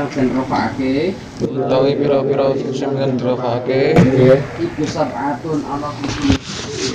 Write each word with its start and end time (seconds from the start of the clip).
kang 0.00 0.08
den 0.16 0.32
rofake 0.32 1.12
utawi 1.44 1.92
pira-pira 1.92 2.56
fisim 2.56 2.96
kang 2.96 3.20
dirofake 3.20 3.92
iku 4.56 4.84
sab'atun 4.88 5.60
ana 5.68 5.92
pitu. 6.00 6.32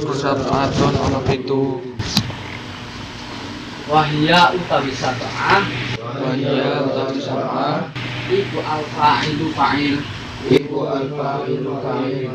Iku 0.02 0.14
sab'atun 0.18 0.94
ana 0.98 1.22
pitu. 1.22 1.86
Wahya 3.86 4.58
utawi 4.58 4.90
sab'ah. 4.90 5.62
Wahya 6.02 6.82
utawi 6.90 7.22
sab'ah. 7.22 7.94
Iku 8.26 8.58
al 8.66 8.82
fa'ilu 8.98 9.54
fa'il. 9.54 10.02
Iku 10.50 10.78
al-fa'ilu 10.90 11.78
fa'il. 11.86 12.26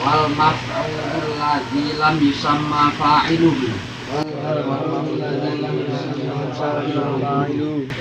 Wal 0.00 0.24
maf'ul 0.32 1.36
ladzi 1.36 1.84
lam 2.00 2.16
yusamma 2.16 2.96
fa'iluhu 2.96 3.96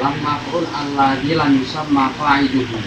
lam 0.02 0.16
maf'ul 0.26 0.66
alladzi 0.70 1.32
lam 1.38 1.52
yusamma 1.60 2.10
fa'iluhu 2.18 2.80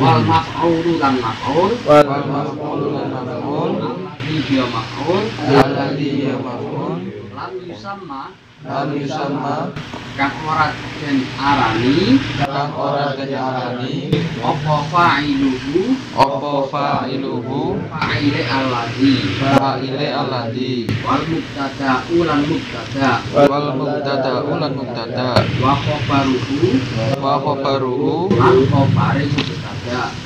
wal 0.00 0.22
maf'ulu 0.24 0.92
lan 1.02 1.14
maf'ul 1.20 1.72
wal 1.88 2.26
maf'ul 2.32 2.80
lan 2.96 3.08
maf'ul 3.12 3.72
alladzi 3.80 4.36
dia 4.48 4.64
maf'ul 4.68 5.24
alladzi 5.52 6.08
maf'ul 6.40 6.94
lam 7.36 7.52
yusamma 7.68 8.22
lam 8.66 8.88
yusamma 8.98 9.70
kang 10.18 10.34
ora 10.42 10.74
den 10.98 11.22
arani 11.38 12.18
kang 12.42 12.74
ora 12.74 13.14
diarani 13.14 14.10
apa 14.42 14.76
fa'iluhu? 14.92 15.96
Apa 16.14 16.52
fa'iluhu? 16.70 17.78
Fa'ile 17.90 18.42
alladzi 18.46 19.14
fa'ile 19.38 20.06
alladzi 20.12 20.86
wal 21.02 21.22
mubtada 21.26 22.04
ulan 22.14 22.40
mubtada. 22.46 23.10
Wal 23.32 23.66
mubtada 23.74 24.34
ulan 24.46 24.72
mubtada. 24.76 25.30
Wa 25.62 25.74
khabaruhu. 25.82 26.78
Wa 27.18 27.34
khabaruhu. 27.42 28.30
Lan 28.38 28.56
khabare 28.70 29.24
mubtada 29.30 29.65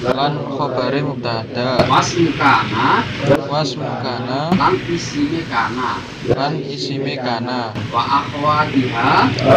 lan 0.00 0.32
khabare 0.56 1.00
mubtada 1.04 1.84
wasmu 1.84 2.32
kana 2.40 3.04
wasmu 3.50 3.84
kana 4.00 4.50
lan 4.56 4.74
isime 4.88 5.42
kana. 5.50 6.00
Lan 6.30 6.54
isime 6.64 7.16
kana. 7.18 7.74
Wa 7.90 8.22
akhwatiha. 8.22 9.10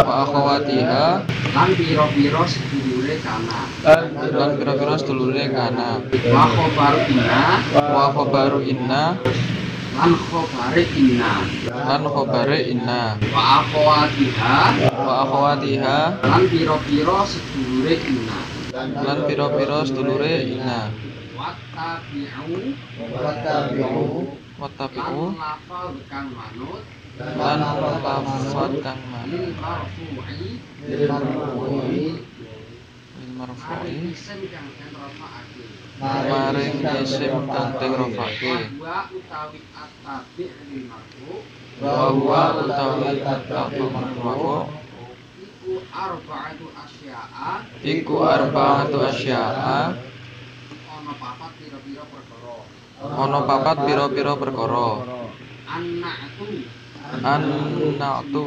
Wa 0.04 0.14
akhawatiha 0.26 1.06
lan 1.54 1.68
piro-piro 1.78 2.42
sedulure 2.48 3.16
kana. 3.22 3.68
Lan 4.34 4.50
pira-pira 4.58 4.94
sedulure 4.98 5.46
kana. 5.54 6.00
Wa 6.32 6.42
khabaru 6.50 7.00
inna. 7.08 7.42
Wa 7.72 8.04
khabaru 8.12 8.60
inna. 8.66 9.02
Lan 9.94 10.12
khabare 10.18 10.82
inna. 10.98 11.32
Lan 11.70 12.02
khabare 12.10 12.58
inna. 12.72 13.00
Wa 13.30 13.42
akhwatiha. 13.62 14.56
Wa 14.98 15.14
akhawatiha 15.28 15.98
lan 16.26 16.42
piro-piro 16.50 17.22
sedulure 17.28 17.94
inna 18.02 18.53
lan 18.74 19.18
pira-pira 19.30 19.86
sedulure 19.86 20.34
inna 20.50 20.90
wattabi'u 21.38 22.58
wattabi'u 24.58 25.22
lan 25.30 25.38
lafal 25.38 25.94
kang 26.10 26.28
manut. 26.34 26.82
Lan 27.14 27.62
lafat 27.62 28.72
kang 28.82 28.98
lil 29.30 29.54
manut 29.54 29.54
marfu'i. 29.62 30.58
Lil 30.90 31.06
marfu'i. 33.38 33.94
Isim 34.10 34.40
kang 34.50 34.68
den 34.74 34.90
rafa'ake. 34.98 35.62
Maring 36.02 36.82
isim 37.06 37.46
kang 37.46 37.78
wa 38.82 38.98
utawi 39.14 39.62
huwa 44.34 44.58
iku 45.64 45.80
arba'atu 45.96 46.66
asya'a. 46.76 47.64
Iku 47.80 48.14
arba'atu 48.20 48.96
asya'a. 49.00 49.96
Ana 50.92 51.12
papat 51.16 51.52
pira-pira 51.56 52.04
perkara. 52.04 52.56
Ana 53.00 53.38
papat 53.48 53.76
pira-pira 53.88 54.32
perkara. 54.36 54.88
Anna'tu. 55.64 56.48
Annatu. 57.24 58.46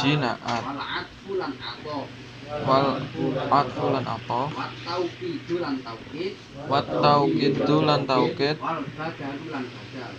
Jina'at 0.00 0.64
wal 0.64 0.78
'atfu 0.80 1.32
lan 1.34 1.52
'ataf 1.58 2.06
wal 2.62 3.02
atfu 3.50 3.90
lan 3.90 4.06
wat 4.06 4.70
tauqidu 4.86 5.58
lan 5.58 5.74
tauqid. 5.82 6.32
Wat 6.70 6.86
tauqidu 6.86 7.76
lan 7.82 8.00
tauqid. 8.06 8.56
Wal 8.62 8.80
badalu 8.94 9.44
lan 9.50 9.64
badal. 9.66 10.12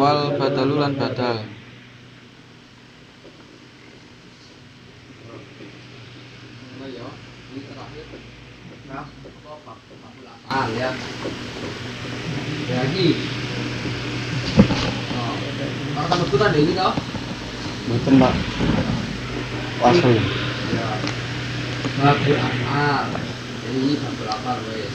Wal 0.00 0.20
badalu 0.40 0.74
lan 0.80 0.92
badal 0.96 1.38
ya. 6.92 7.08
Ini 7.52 7.60
terakhir. 7.64 8.04
Nah, 8.88 9.04
Ah, 10.48 10.64
lihat. 10.72 10.96
Lagi. 12.68 13.08
Oh. 15.12 15.34
Orang 15.92 16.08
tambah 16.08 16.26
kutan 16.32 16.54
deh 16.56 16.62
ini 16.64 16.72
kau. 16.72 16.92
Mboten, 17.88 18.14
Pak. 18.16 18.32
Wasel. 19.84 20.16
Ya. 20.72 20.88
Babu 22.00 22.32
amal. 22.32 23.06
Ini 23.68 23.92
babu 24.00 24.24
amal 24.24 24.58
wes. 24.72 24.94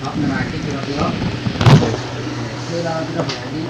Bab 0.00 0.14
terakhir 0.16 0.58
kira-kira. 0.64 1.06
Kira 2.70 2.92
kita 3.04 3.22
berani 3.26 3.62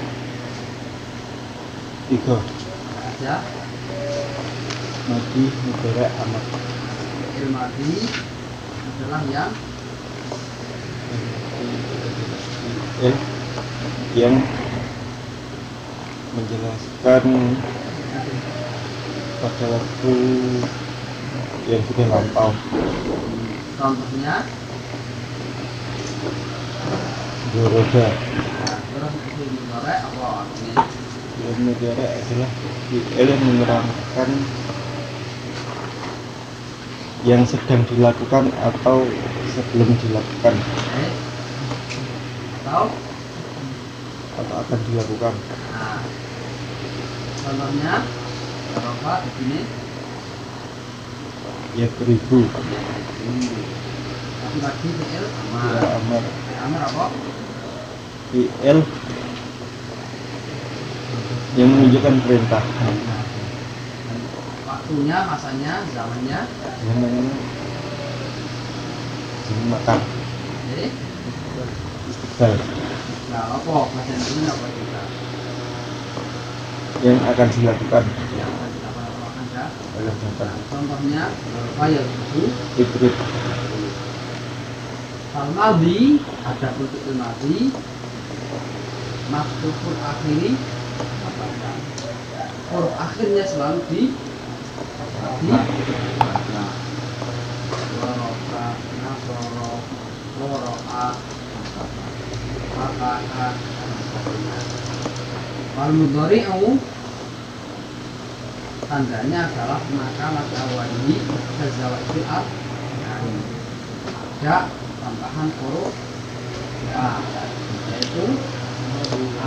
Tiga. 2.10 2.36
aja 3.00 3.34
Mati 5.10 5.42
mudorek 5.46 6.10
amat. 6.22 6.44
Ilmadi 7.40 7.92
adalah 9.00 9.22
yang 9.32 9.52
Eh, 13.00 13.16
yang 14.12 14.36
menjelaskan 16.36 17.24
pada 19.40 19.66
waktu 19.72 20.14
yang 21.64 21.82
sudah 21.88 22.06
lampau. 22.12 22.52
contohnya. 23.80 24.44
Doroda. 27.56 28.06
Mudorek 31.60 32.12
adalah 32.20 32.50
fi'il 32.88 33.26
yang 33.28 33.42
menerangkan 33.44 34.28
yang 37.28 37.44
sedang 37.44 37.84
dilakukan 37.84 38.48
atau 38.64 39.04
sebelum 39.52 39.92
dilakukan? 40.00 40.54
Atau 42.64 42.88
atau 44.40 44.54
akan 44.64 44.78
dilakukan? 44.88 45.34
Nah 45.76 46.00
contohnya 47.44 47.94
apa 48.80 49.12
di 49.20 49.30
sini. 49.36 49.58
Ya 51.76 51.86
beribu. 52.00 52.40
Tapi 54.40 54.58
lagi 54.64 54.88
fi'il 54.88 55.26
ya 55.28 55.80
amar. 56.00 56.22
Amar 56.24 56.24
amar 56.64 56.82
apa? 56.88 57.04
Fi'il 58.32 58.78
yang 61.58 61.68
menunjukkan 61.68 62.14
perintah 62.24 62.62
waktunya 64.90 65.22
masanya 65.22 65.86
zamannya. 65.94 66.40
Namanya 66.82 67.34
jangan 69.46 69.66
makan 69.70 69.98
jadi 70.66 70.86
istiqbal 72.10 72.52
nah 73.30 73.54
apa 73.54 73.70
bahasa 73.70 74.14
ini 74.18 74.42
apa 74.50 74.66
kita. 74.66 75.02
Yang 77.06 77.18
akan 77.22 77.48
dilakukan. 77.54 78.02
Yang 78.34 78.50
akan 78.50 78.70
ya. 79.54 79.66
Oleh 79.94 80.14
nah, 80.42 80.54
contohnya 80.74 81.22
fayal 81.78 82.02
itu. 82.10 82.42
Ibrit 82.82 83.14
Al-Madi 85.38 86.18
ada 86.42 86.68
bentuk 86.74 87.02
al-Madi 87.14 87.58
Maksudul 89.30 89.98
akhiri 90.02 90.50
apa? 91.22 91.46
Huruf 92.74 92.94
akhirnya 92.98 93.46
selalu 93.46 93.78
di 93.86 94.02
Wal 95.20 95.36
mudhari'u 105.96 106.72
tandanya 108.88 109.40
adalah 109.52 109.80
maka 109.92 110.26
maka 110.32 110.60
wajib 110.72 111.20
tazawajul 111.60 112.24
al 112.24 112.44
ada 114.40 114.72
tambahan 115.04 115.48
huruf 115.60 115.92
a 116.96 117.20
yaitu 117.92 118.24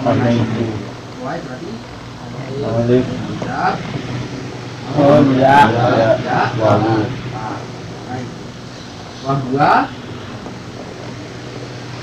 karena 0.06 0.28
itu 0.38 0.66
wai 1.26 1.42
berarti 1.42 1.74
Alif. 2.64 3.04
Oh, 4.92 5.24
ya. 5.40 5.60
Wawu. 6.60 6.96
Wahwa 9.24 9.88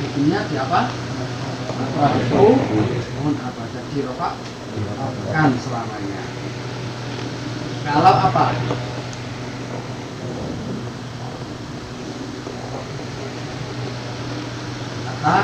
hukumnya 0.01 0.41
siapa? 0.49 0.81
Itu 2.17 2.45
mohon 3.21 3.35
apa 3.37 3.63
jadi 3.77 3.99
rofa 4.09 4.29
kan 5.29 5.53
selamanya. 5.61 6.23
Kalau 7.85 8.15
apa? 8.25 8.45
Kata 15.05 15.37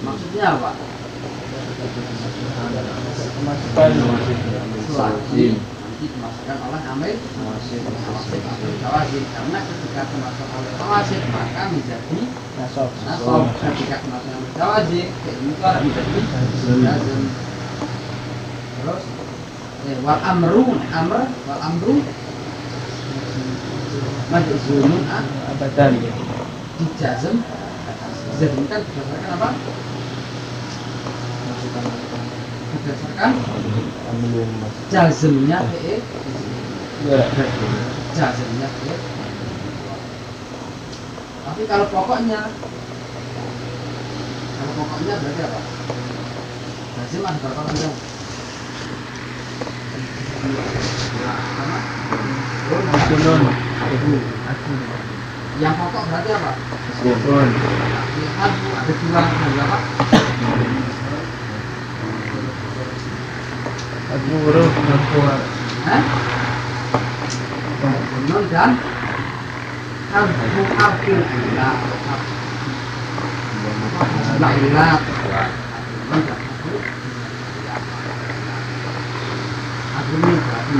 maksudnya 0.00 0.44
apa? 0.56 0.93
Selagi 3.34 3.98
nanti 5.58 6.06
dimasukkan 6.06 6.56
oleh 6.70 6.82
amil 6.86 7.18
jawazib 8.78 9.24
karena 9.34 9.58
ketika 9.58 10.06
dimasukkan 10.06 10.54
oleh 10.54 10.70
nawasib 10.78 11.18
maka 11.34 11.62
menjadi 11.74 12.30
Nasab. 12.54 12.94
nasab 13.02 13.50
ketika 13.58 14.06
dimasukkan 14.06 14.38
oleh 14.38 14.54
kayak 15.18 15.36
ini 15.42 15.50
itu 15.50 15.66
menjadi 15.82 16.18
jazm 16.78 17.22
terus 18.78 19.02
eh, 19.90 19.98
wal 20.06 20.20
amru 20.22 20.78
amr 20.94 21.26
wal 21.26 21.58
amru 21.58 22.06
majzunun 24.30 25.02
ah 25.10 25.26
Abadan. 25.58 25.90
di 26.78 26.86
jazm 27.02 27.42
dijazmkan 27.42 28.80
berdasarkan 28.94 29.30
apa 29.42 29.48
berdasarkan 32.82 33.32
jazmnya 34.90 35.58
fi'il 35.70 36.00
jazmnya 38.16 38.68
fi'il 38.68 38.98
tapi 41.44 41.62
kalau 41.70 41.86
pokoknya 41.92 42.40
kalau 44.58 44.72
pokoknya 44.74 45.14
berarti 45.22 45.42
apa 45.46 45.60
jazm 46.98 47.22
ada 47.22 47.38
berapa 47.38 47.62
panjang 47.68 47.94
yang 55.62 55.74
pokok 55.78 56.02
berarti 56.10 56.30
apa 56.34 56.52
lihat 57.04 57.22
ada 58.42 58.92
dua 58.98 59.20
ada 59.22 59.46
berapa 59.54 59.78
Aku 64.14 64.30
huruf 64.46 64.70
Nakuar. 64.70 65.42
Hah? 65.90 66.02
Nun 68.30 68.46
dan 68.46 68.78
harfu 70.14 70.62
harfil 70.78 71.18
ilah 71.18 71.74
Ilah. 74.38 75.02
Harfu 79.98 80.14
ini 80.14 80.34
berarti 80.46 80.78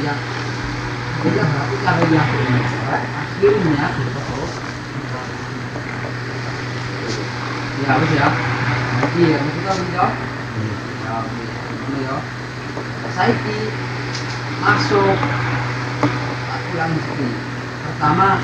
yang 0.00 0.16
yang 2.08 2.24
Akhirnya 3.28 3.86
berubah 4.00 4.24
huruf 4.32 4.54
Ya 7.78 7.88
harus 7.94 8.10
ya 8.10 8.26
Nanti 8.98 9.20
ya, 9.22 9.38
tahu 9.38 9.76
menjawab 9.82 10.14
Ya, 11.04 11.14
ini 11.86 11.98
ya 12.04 12.16
Saiki 13.14 13.58
masuk 14.58 15.14
aku 16.50 16.68
mesti 16.74 17.28
pertama 17.78 18.42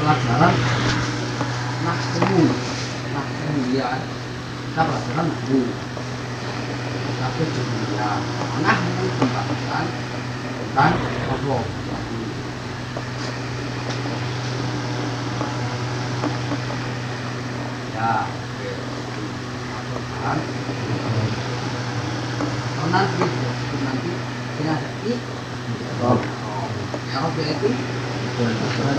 pelajaran 0.00 0.54
nahwu 1.84 2.40
nahwu 3.12 3.50
ya 3.76 3.88
kita 4.72 4.80
pelajaran 4.80 5.26
nahwu 5.28 5.60
tapi 7.20 7.42
dunia 7.52 8.08
nahwu 8.64 9.04
pembahasan 9.20 9.86
tentang 10.56 10.92
apa 10.96 11.56
ya. 17.96 18.12
Oh, 22.76 22.86
nanti 22.92 23.24
nanti 23.80 24.10
ini 24.60 24.68
ada 24.68 24.88
i 25.06 25.12
Rob. 26.04 26.20
ya 27.08 27.16
Rob 27.24 27.34
yaitu 27.40 27.68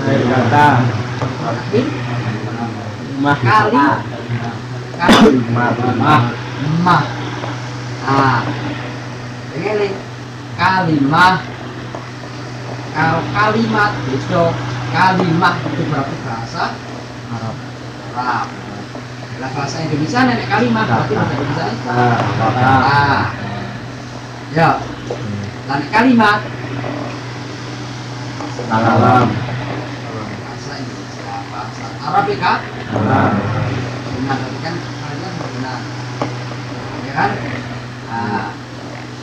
Air 0.02 0.22
kata. 0.26 0.68
i 1.78 1.82
Mah. 3.22 3.38
kali 3.38 3.78
kali 4.98 5.30
Mah. 5.54 6.22
mah 6.82 7.04
ah 8.08 8.42
ini 9.54 9.94
kalimah 10.58 11.38
kalau 12.98 13.22
kalimat 13.30 13.92
itu 14.10 14.44
kalimah 14.90 15.56
itu 15.70 15.84
berarti 15.86 16.18
bahasa 16.26 16.74
Arab. 17.30 17.56
Arab 18.18 18.57
Nah, 19.38 19.50
bahasa 19.54 19.78
Indonesia 19.86 20.20
nenek 20.26 20.50
kalimah 20.50 20.84
berarti 20.90 21.14
bahasa 21.14 21.34
Indonesia 21.38 21.66
Ah. 21.94 22.18
ah 22.58 23.24
ya. 24.50 24.70
Dan 25.70 25.82
kalimat 25.94 26.40
Salam. 28.66 29.28
bahasa 30.42 30.72
Indonesia 30.82 31.36
bahasa 31.54 31.86
Arabika 32.02 32.54
Salam. 32.66 33.34
benar 34.18 34.36
berarti 34.42 34.60
kan 34.66 34.76
kalian 34.82 35.34
benar. 35.38 35.80
Ya 37.06 37.12
kan? 37.14 37.32
Nah, 38.10 38.50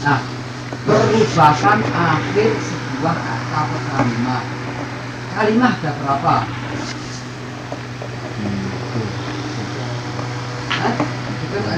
nah 0.04 0.18
perubahan 0.86 1.80
akhir 1.82 2.50
sebuah 2.62 3.16
kata 3.18 3.58
atau 3.66 3.80
kalimat 3.90 4.44
kalimat 5.34 5.74
ada 5.82 5.90
berapa 5.98 6.34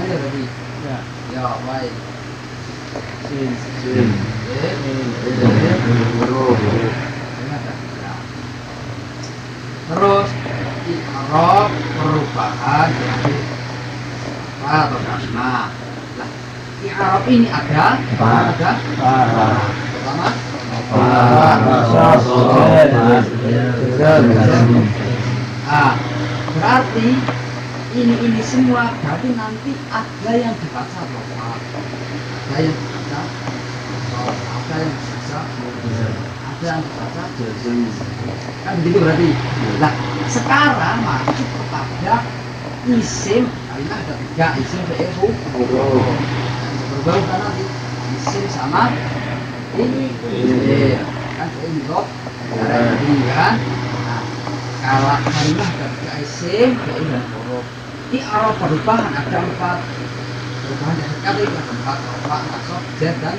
kan 0.06 0.20
Ya. 0.86 0.98
ya 1.34 1.44
baik. 1.66 1.90
Eh, 3.26 3.50
eh, 3.90 4.06
ya? 4.54 4.70
Ya. 7.98 8.14
Terus 9.86 10.28
i'rab 10.86 11.70
perubahan 11.75 12.88
dari 12.94 13.34
atau 14.66 14.98
kalimat. 15.02 15.70
Lah, 16.18 16.30
i'rab 16.86 17.22
ini 17.26 17.48
ada 17.50 17.98
ada 17.98 18.70
Ah. 19.02 19.58
pertama 19.90 20.30
ah 25.66 25.92
berarti 26.54 27.08
ini 27.96 28.12
ini 28.28 28.42
semua 28.44 28.92
berarti 29.00 29.32
nanti 29.32 29.72
ada 29.88 30.32
yang 30.36 30.52
dibaca 30.60 31.00
rofa 31.00 31.48
ada 32.44 32.56
yang 32.60 32.76
dibaca 32.76 33.20
rof, 34.12 34.36
ada 34.36 34.74
yang 34.84 34.92
dibaca 34.92 35.38
ada 36.44 36.66
yang 36.68 36.80
dibaca 36.84 37.24
kan 38.66 38.74
begitu 38.82 38.98
berarti. 38.98 39.30
Lah 39.78 39.92
sekarang 40.26 40.98
masuk 41.06 41.48
kepada 41.54 42.14
isim 42.90 43.46
kalimat 43.48 43.98
ada 44.02 44.14
tiga 44.18 44.46
isim 44.58 44.80
fi'il 44.90 45.10
huruf 45.16 45.36
berbau 46.92 47.20
kan 47.30 47.38
nanti. 47.46 47.64
Isim 48.18 48.44
sama 48.50 48.90
ini. 49.78 50.10
Iya. 50.34 51.00
kan 51.38 51.48
fi'il 51.48 51.80
huruf 51.86 52.06
ada 52.58 52.78
ini 53.00 53.26
kan? 53.30 53.54
Nah, 54.04 54.22
kalau 54.82 55.16
kalimat 55.30 55.70
ada 55.78 55.86
tiga 55.96 56.12
isim 56.26 56.68
fi'il 56.74 57.06
dan 57.06 57.24
huruf 57.32 57.85
di 58.06 58.18
arah 58.22 58.54
perubahan 58.54 59.10
ada 59.10 59.38
empat 59.42 59.78
perubahan 60.62 60.94
dari 60.94 61.16
kata 61.26 61.42
ada 61.42 61.70
empat 61.75 61.98
rofa 62.06 62.36
nasab 62.46 62.82
jar 63.02 63.14
dan 63.18 63.36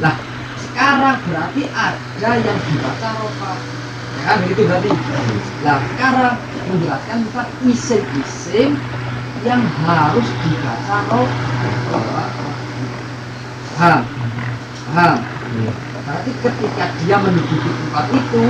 Nah, 0.00 0.16
sekarang 0.60 1.18
berarti 1.24 1.62
ada 1.72 2.30
yang 2.36 2.58
dibaca 2.68 3.08
rofa. 3.16 3.52
Ya 4.12 4.22
kan 4.28 4.36
begitu 4.44 4.62
berarti. 4.68 4.88
Nah, 5.64 5.78
sekarang 5.88 6.36
menjelaskan 6.68 7.18
tentang 7.24 7.48
isim-isim 7.64 8.76
yang 9.40 9.62
harus 9.88 10.28
dibaca 10.44 10.96
rofa. 11.08 12.24
Paham? 13.72 14.02
Paham? 14.92 15.16
Berarti 16.02 16.30
ketika 16.44 16.84
dia 17.00 17.16
menduduki 17.24 17.70
tempat 17.72 18.06
itu, 18.12 18.44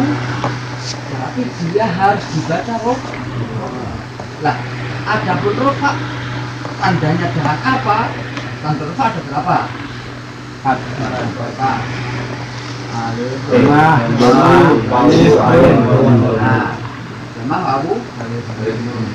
berarti 1.15 1.43
dia 1.71 1.87
harus 1.87 2.25
dibaca 2.35 2.75
roh 2.83 2.99
lah 4.43 4.59
adapun 5.03 5.55
rofa 5.59 5.91
tandanya 6.79 7.27
dengan 7.35 7.59
apa 7.63 7.99
tanda 8.63 8.83
rofa 8.87 9.05
ada 9.11 9.21
berapa 9.27 9.59
ada 10.63 10.85
berapa 11.35 11.71
alif 12.93 13.41
Lemah, 13.49 13.97
lemah, 14.21 14.69
alif, 15.01 15.35
alif, 15.41 15.77
nah 16.39 16.77
lemah 17.41 17.61
wawu 17.65 17.95
alif 17.99 18.47
nun. 18.87 19.07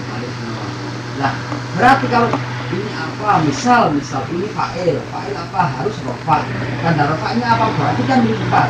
Nah, 1.17 1.33
berarti 1.73 2.05
kalau 2.13 2.29
ini 2.69 2.91
apa? 2.93 3.41
Misal, 3.41 3.89
misal 3.89 4.21
ini 4.29 4.45
fa'il. 4.53 5.01
Fa'il 5.09 5.33
apa? 5.33 5.61
Harus 5.81 5.97
rofa. 6.05 6.45
Tanda 6.85 7.09
rofanya 7.09 7.57
apa? 7.57 7.65
Berarti 7.73 8.01
kan 8.05 8.21
ini 8.21 8.37
empat. 8.37 8.69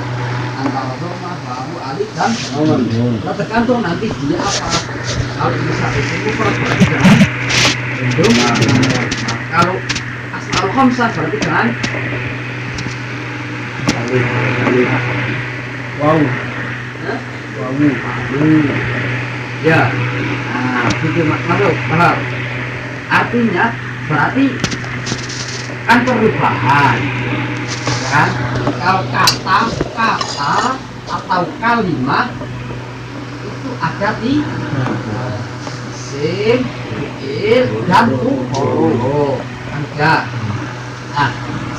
Antara 0.57 0.89
roma, 0.97 1.37
wawu, 1.45 1.75
alif, 1.85 2.09
dan. 2.17 2.33
Nah, 3.21 3.33
tergantung 3.37 3.85
nanti 3.85 4.09
dia 4.09 4.41
apa. 4.41 4.69
Kalau 5.37 5.53
misal 5.53 5.91
itu 5.93 6.15
mufrad 6.25 6.55
berarti 6.57 6.85
dengan 6.89 7.17
mendung. 8.01 8.33
Nah, 8.41 8.57
kalau 9.53 9.77
asal 10.33 10.65
khamsah 10.73 11.09
berarti 11.13 11.37
dengan. 11.37 11.67
Wow, 16.01 16.17
wow. 16.17 16.17
Ya. 19.61 19.81
Nah, 20.57 20.89
Mas. 20.89 21.41
Masuk, 21.45 21.73
paham? 21.85 22.17
Artinya 23.13 23.65
berarti 24.09 24.45
kan 25.85 25.97
perubahan. 26.01 26.97
Kan? 28.07 28.29
Kalau 28.77 29.03
kata, 29.11 29.59
kata 29.95 30.55
atau 31.07 31.43
kalimat 31.59 32.27
itu 33.43 33.69
ada 33.79 34.09
di 34.19 34.33
isim, 35.91 36.59
fiil, 37.19 37.65
dan 37.87 38.07
huruf. 38.15 39.39
Ada. 39.71 40.15
Nah, 41.13 41.31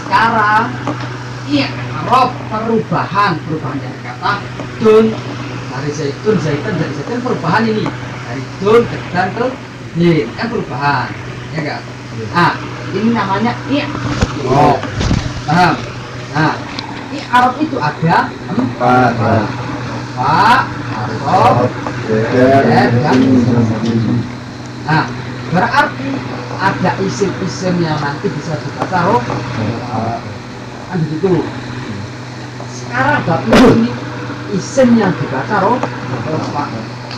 sekarang 0.05 0.67
iya, 1.49 1.69
rob 2.09 2.31
perubahan, 2.53 3.33
perubahan 3.45 3.79
yang 3.81 3.97
kata 4.05 4.33
dun 4.79 5.07
dari 5.69 5.91
zaitun 5.93 6.37
zaitun 6.39 6.75
dari 6.79 6.93
zaitun 6.95 7.21
perubahan 7.23 7.63
ini 7.67 7.85
dari 8.27 8.43
dun 8.63 8.83
ke 8.87 8.97
dan 9.11 9.29
ke 9.35 9.47
din 9.99 10.27
kan 10.39 10.47
perubahan 10.51 11.09
ya 11.55 11.59
enggak 11.63 11.81
ah 12.35 12.53
ini 12.95 13.09
namanya 13.15 13.53
i 13.71 13.79
oh 14.47 14.77
paham 15.47 15.75
nah 16.35 16.55
i 17.09 17.19
arab 17.33 17.55
itu 17.61 17.77
ada 17.81 18.29
Empat, 18.29 19.13
pak 20.19 20.63
arab. 21.25 21.69
Dan 22.09 22.89
dan 23.05 23.19
nah 24.89 25.05
berarti 25.53 26.11
ada 26.59 26.91
isim-isim 27.05 27.75
yang 27.81 28.01
nanti 28.01 28.27
bisa 28.33 28.57
dibaca 28.59 28.99
roh 29.07 29.23
kan 30.89 30.99
begitu. 31.05 31.45
Sekarang 32.73 33.21
bapak 33.29 33.61
ini 33.77 33.93
isim 34.57 34.97
yang 34.97 35.13
dibaca 35.21 35.57
roh. 35.61 35.79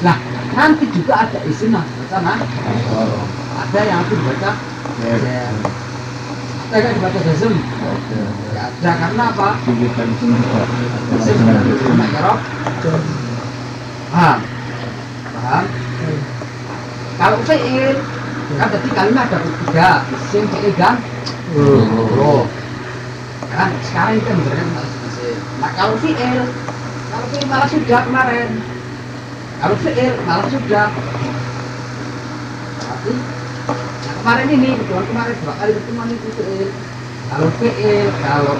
Nah, 0.00 0.16
nanti 0.58 0.84
juga 0.90 1.28
ada 1.28 1.38
isim 1.46 1.70
yang 1.70 1.86
dibaca 1.86 2.18
nah, 2.20 2.38
ada 3.62 3.80
yang 3.86 4.02
dibaca 4.10 4.50
zer. 4.98 5.54
Yang 6.70 7.02
dibaca 7.02 7.20
jazm. 7.26 7.54
Ya, 8.54 8.70
ada 8.70 8.92
karena 8.94 9.24
apa? 9.34 9.48
Sama 11.18 12.04
ya 12.14 12.20
roh. 12.22 12.38
Paham? 14.14 14.38
Paham? 15.34 15.64
Kalau 17.18 17.38
fi'il 17.42 17.98
kan 18.54 18.66
tadi 18.70 18.88
kalimat 18.94 19.26
ada 19.26 19.50
tiga 19.66 20.06
isim 20.14 20.46
fi'il 20.46 20.70
dan 20.78 21.02
roh. 22.14 22.46
Kan 23.50 23.74
sekarang 23.90 24.22
itu 24.22 24.30
berbeda 24.30 24.62
isim. 25.10 25.42
Nah 25.58 25.70
kalau 25.74 25.98
fi'il 25.98 26.46
kalau 27.10 27.26
fi'il 27.34 27.46
malah 27.50 27.66
sudah 27.66 28.00
kemarin 28.06 28.62
kalau 29.58 29.74
fi'il 29.82 30.14
malah 30.22 30.46
sudah 30.46 30.86
nah 32.80 33.39
kemarin 34.20 34.48
ini 34.52 34.68
pertemuan 34.76 35.04
kemarin 35.08 35.36
dua 35.40 35.54
kali 35.56 35.72
pertemuan 35.80 36.08
itu 36.12 36.28
kalau 37.32 37.48
fi'il 37.56 38.08
kalau 38.20 38.56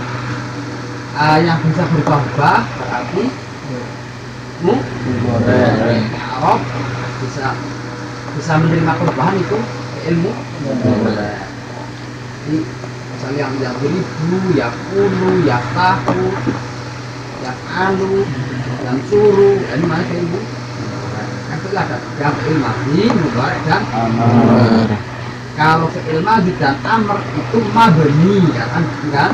ah, 1.21 1.37
yang 1.37 1.61
bisa 1.69 1.85
berubah-ubah 1.85 2.59
berarti 2.81 3.25
mu 4.65 4.75
Arab 6.17 6.61
bisa 7.21 7.47
bisa 8.41 8.53
menerima 8.57 8.93
perubahan 8.97 9.37
itu 9.37 9.59
ilmu 10.09 10.33
jadi 12.41 12.57
misalnya 13.13 13.39
yang 13.45 13.53
yang 13.61 13.77
beribu 13.85 14.37
ya 14.57 14.69
kulu 14.89 15.45
ya 15.45 15.61
tahu 15.77 16.25
yang 17.45 17.59
alu 17.69 18.25
yang 18.81 18.99
suruh 19.13 19.61
ini 19.61 19.85
mana 19.85 20.05
ilmu 20.09 20.41
kan 21.53 21.57
itu 21.61 21.69
ada 21.77 21.97
yang 22.17 22.37
ilmahi 22.49 23.01
mubarak 23.13 23.61
dan 23.69 23.83
kalau 25.61 25.93
fi'il 25.93 26.25
madhi 26.25 26.57
dan 26.57 26.81
amr 26.89 27.21
itu 27.37 27.61
mabni 27.77 28.49
ya 28.57 28.65
kan? 28.73 28.85
Kan 29.13 29.33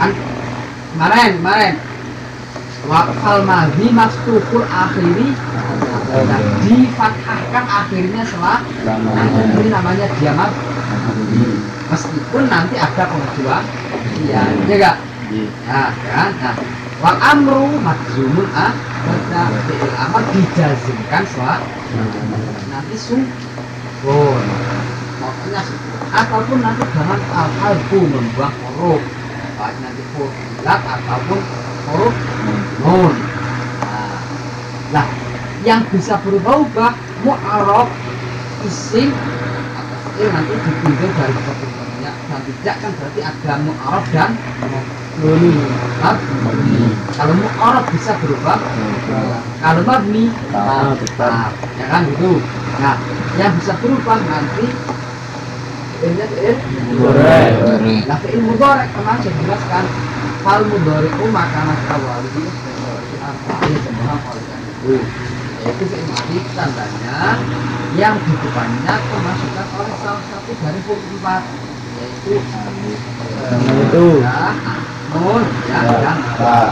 kan? 0.00 0.10
Kemarin 0.96 1.30
kemarin. 1.36 1.74
Wakal 2.88 3.44
madhi 3.44 3.92
mastukul 3.92 4.64
akhiri. 4.64 5.36
Nah, 6.12 6.40
difathahkan 6.64 7.64
akhirnya 7.68 8.24
setelah 8.24 8.60
ini 9.52 9.68
namanya 9.72 10.08
dia 10.20 10.32
meskipun 11.88 12.52
nanti 12.52 12.76
ada 12.76 13.04
pengecualian 13.08 13.64
iya 14.24 14.44
ya 14.68 14.76
enggak? 14.76 14.96
Nah 15.64 15.88
kan 16.04 16.30
nah 16.36 16.54
wal 17.00 17.16
amru 17.16 17.64
majzumun 17.80 18.48
ah. 18.52 18.72
Fi'il 19.64 19.92
amr 19.96 20.22
dijazmkan 20.36 21.24
setelah 21.24 21.64
nanti 22.68 22.96
sukun 24.02 24.42
makanya 25.22 25.62
ataupun 26.10 26.58
nanti 26.58 26.84
dengan 26.90 27.20
al 27.30 27.50
alfu 27.70 27.98
membuang 28.02 28.54
huruf 28.74 29.02
baik 29.54 29.76
nanti 29.78 30.02
ilat 30.58 30.80
ataupun 30.82 31.40
huruf 31.86 32.14
nun 32.82 33.14
nah, 34.90 35.06
yang 35.62 35.86
bisa 35.94 36.18
berubah-ubah 36.26 36.92
mu'arab 37.22 37.88
isim 38.66 39.14
atau 39.78 40.26
nanti 40.34 40.54
ditinjau 40.58 41.10
dari 41.14 41.34
ketentuannya 41.38 42.12
dan 42.26 42.40
tidak 42.42 42.76
kan 42.82 42.90
berarti 42.98 43.20
ada 43.22 43.54
mu'arab 43.62 44.04
dan 44.10 44.30
mabni 45.20 46.96
kalau 47.12 47.34
mu'arab 47.36 47.84
bisa 47.92 48.16
berubah 48.16 48.56
kalau 49.60 49.82
mabni 49.84 50.32
tetap 51.04 51.52
ya 51.76 51.84
kan 51.88 52.08
gitu. 52.08 52.40
Nah 52.80 52.96
yang 53.36 53.52
bisa 53.60 53.76
berubah 53.76 54.18
nanti 54.24 54.66
fi'ilnya 55.92 56.26
fi'il 56.32 56.56
Mudhari'. 56.96 58.08
nah 58.08 58.16
fi'il 58.24 58.40
mudhari 58.40 58.88
kemarin 58.96 59.20
saya 59.20 59.34
jelaskan. 59.36 59.84
Hal 60.42 60.60
mudhari 60.66 61.08
maka 61.30 61.60
mas 61.62 61.82
awal 61.92 62.24
ini 62.32 62.44
apa 63.20 63.52
semua 63.68 64.14
itu. 64.64 64.96
Yaitu 65.62 65.84
fi'il 65.92 66.04
madi 66.08 66.36
tandanya 66.56 67.16
yang 68.00 68.16
di 68.24 68.32
depannya 68.32 68.94
kemasukan 68.96 69.66
oleh 69.76 69.94
salah 70.00 70.24
satu 70.32 70.50
dari 70.56 70.80
huruf 70.88 71.04
empat 71.20 71.42
yaitu 72.00 72.40
Sama 73.52 73.72
itu. 73.76 74.06
Ya 75.12 75.20
nun 75.20 75.42
ya. 75.68 75.80
Ya, 75.84 76.12
tak. 76.40 76.68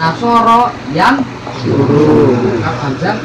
nasoro 0.00 0.72
yang 0.96 1.20
Suruh. 1.60 2.58
kalau 2.60 2.76
hamzah 2.80 3.16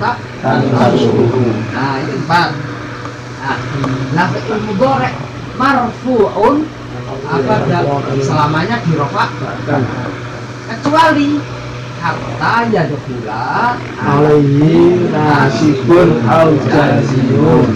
tak. 0.00 0.16
Nah, 0.44 1.96
empat. 2.04 2.48
Nah, 3.44 3.56
nah 4.12 4.28
mudhari 4.68 5.10
marfu'un. 5.56 6.56
Apa 7.24 7.56
dan 7.68 7.84
selamanya 8.20 8.84
dirofa 8.84 9.28
kecuali 10.68 11.40
ya 12.68 12.82
dahula 12.84 13.76
Alaihi 13.96 15.08
nasibun 15.08 16.20
au 16.28 16.52
jazimun. 16.68 17.68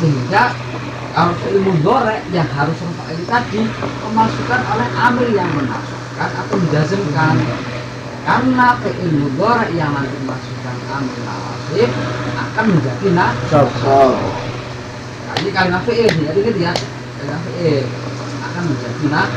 Sehingga 0.00 0.44
kalau 1.12 1.34
fi'il 1.44 1.60
mudhari 1.60 2.16
yang 2.32 2.48
harus 2.56 2.78
ini 2.80 3.24
tadi 3.28 3.60
kemasukan 3.76 4.60
oleh 4.72 4.88
amil 4.96 5.28
yang 5.36 5.50
menafsirkan 5.52 6.30
atau 6.40 6.56
menjazmkan. 6.56 7.36
Karena 8.24 8.66
fi'il 8.80 9.12
mudhari 9.20 9.76
yang 9.76 9.92
nanti 9.92 10.16
memasukkan 10.24 10.76
amil 10.96 11.20
nawasib 11.28 11.90
akan 12.40 12.64
menjadi 12.72 13.06
nasab. 13.12 13.68
Nah, 15.28 15.34
ini 15.44 15.50
kalimat 15.52 15.82
fi'il 15.84 16.08
jadi 16.08 16.40
lihat 16.56 16.78
kalimat 17.20 17.40
fi'il 17.44 17.84
akan 18.40 18.62
menjadi 18.72 19.04
nah 19.12 19.28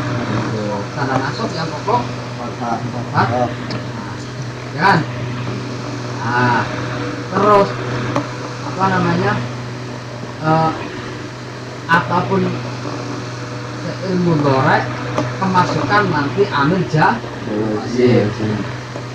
tanda 0.95 1.15
nasab 1.19 1.49
yang 1.51 1.67
pokok 1.67 2.01
Fat. 3.13 3.29
ya 4.73 4.79
kan? 4.81 4.99
Nah 6.23 6.61
terus 7.33 7.69
apa 8.63 8.83
namanya 8.89 9.31
eh, 10.43 10.71
apa 11.87 12.17
pun 12.27 12.41
ilmu 14.03 14.33
dorek 14.43 14.83
kemasukan 15.39 16.03
nanti 16.11 16.43
amil 16.47 16.81
jah. 16.91 17.15
Iya. 17.93 18.27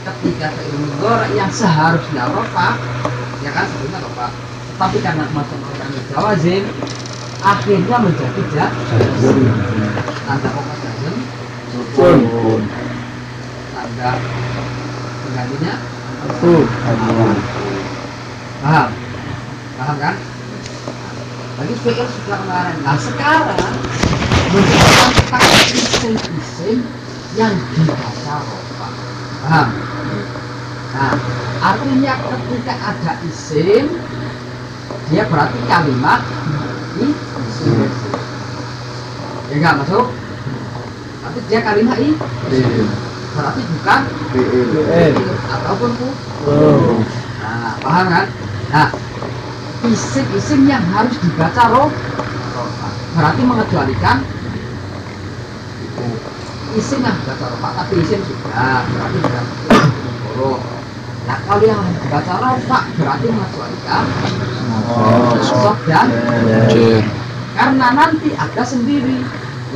ketika 0.09 0.47
ke 0.57 0.63
ilmu 0.73 0.89
dorek 1.05 1.31
yang 1.37 1.53
seharusnya 1.53 2.33
rofa 2.33 2.81
ya 3.45 3.51
kan 3.53 3.65
sebetulnya 3.69 4.01
rofa. 4.05 4.27
Tapi 4.79 4.97
karena 5.03 5.25
masuk 5.35 5.59
ke 5.59 5.73
amil 5.85 6.03
jawazim 6.13 6.65
akhirnya 7.45 7.97
menjadi 8.01 8.43
jah. 8.53 8.71
Tanda 10.29 10.49
pokok 10.53 10.77
jazm 10.85 11.15
Pun. 11.97 12.19
tanda 13.75 14.11
penggantinya? 15.25 15.75
Pun. 16.41 16.65
paham? 18.59 18.89
Paham 19.79 19.97
kan 20.03 20.15
lagi 21.59 21.75
pikir 21.83 22.07
sudah 22.07 22.38
kemarin 22.38 22.77
nah 22.87 22.95
sekarang 22.95 23.75
menjelaskan 24.49 25.11
tentang 25.11 25.47
isim-isim 25.75 26.79
yang 27.35 27.55
dibaca 27.75 28.35
rofa 28.47 28.88
paham? 29.43 29.69
Nah 30.95 31.15
artinya 31.59 32.15
ketika 32.17 32.75
ada 32.79 33.12
isim 33.27 33.85
dia 35.11 35.25
berarti 35.27 35.59
kalimat 35.69 36.21
isim. 37.03 37.91
Ya 39.50 39.55
enggak 39.59 39.75
masuk? 39.83 40.07
Tapi 41.27 41.38
dia 41.50 41.61
kalimat 41.67 41.99
i 41.99 42.15
berarti 43.35 43.61
bukan 43.67 44.00
ataupun 45.50 45.91
fu 45.99 46.09
Oh. 46.49 47.03
Nah, 47.43 47.75
paham 47.83 48.07
kan? 48.09 48.27
Nah, 48.71 48.88
isim-isim 49.87 50.67
yang 50.67 50.83
harus 50.91 51.15
dibaca 51.23 51.71
roh. 51.71 51.91
Berarti 53.15 53.43
mengecualikan 53.43 54.23
isim 56.75 57.01
yang 57.03 57.15
dibaca 57.23 57.45
roh. 57.47 57.59
Tapi 57.63 57.95
isim 58.03 58.21
sudah 58.27 58.83
berarti 58.89 59.19
bukan 59.23 59.45
roh. 60.39 60.59
Nah, 61.29 61.39
kalau 61.45 61.63
yang 61.63 61.83
dibaca 62.03 62.35
roh 62.41 62.55
berarti 62.97 63.27
mengecualikan 63.29 64.05
Oh, 64.89 65.37
nasab 65.37 65.77
dan 65.85 66.09
karena 67.53 67.87
nanti 67.93 68.33
ada 68.37 68.63
sendiri. 68.65 69.21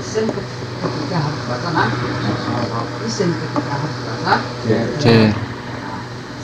Isim 0.00 0.24
ke- 0.24 0.46
ketika 0.82 1.16
harus 1.20 1.38
dibaca 1.44 1.68
nah 1.76 1.88
isim 3.04 3.28
ketika 3.28 3.72
harus 3.76 3.92
dibaca 3.92 4.34
Jer. 4.98 5.28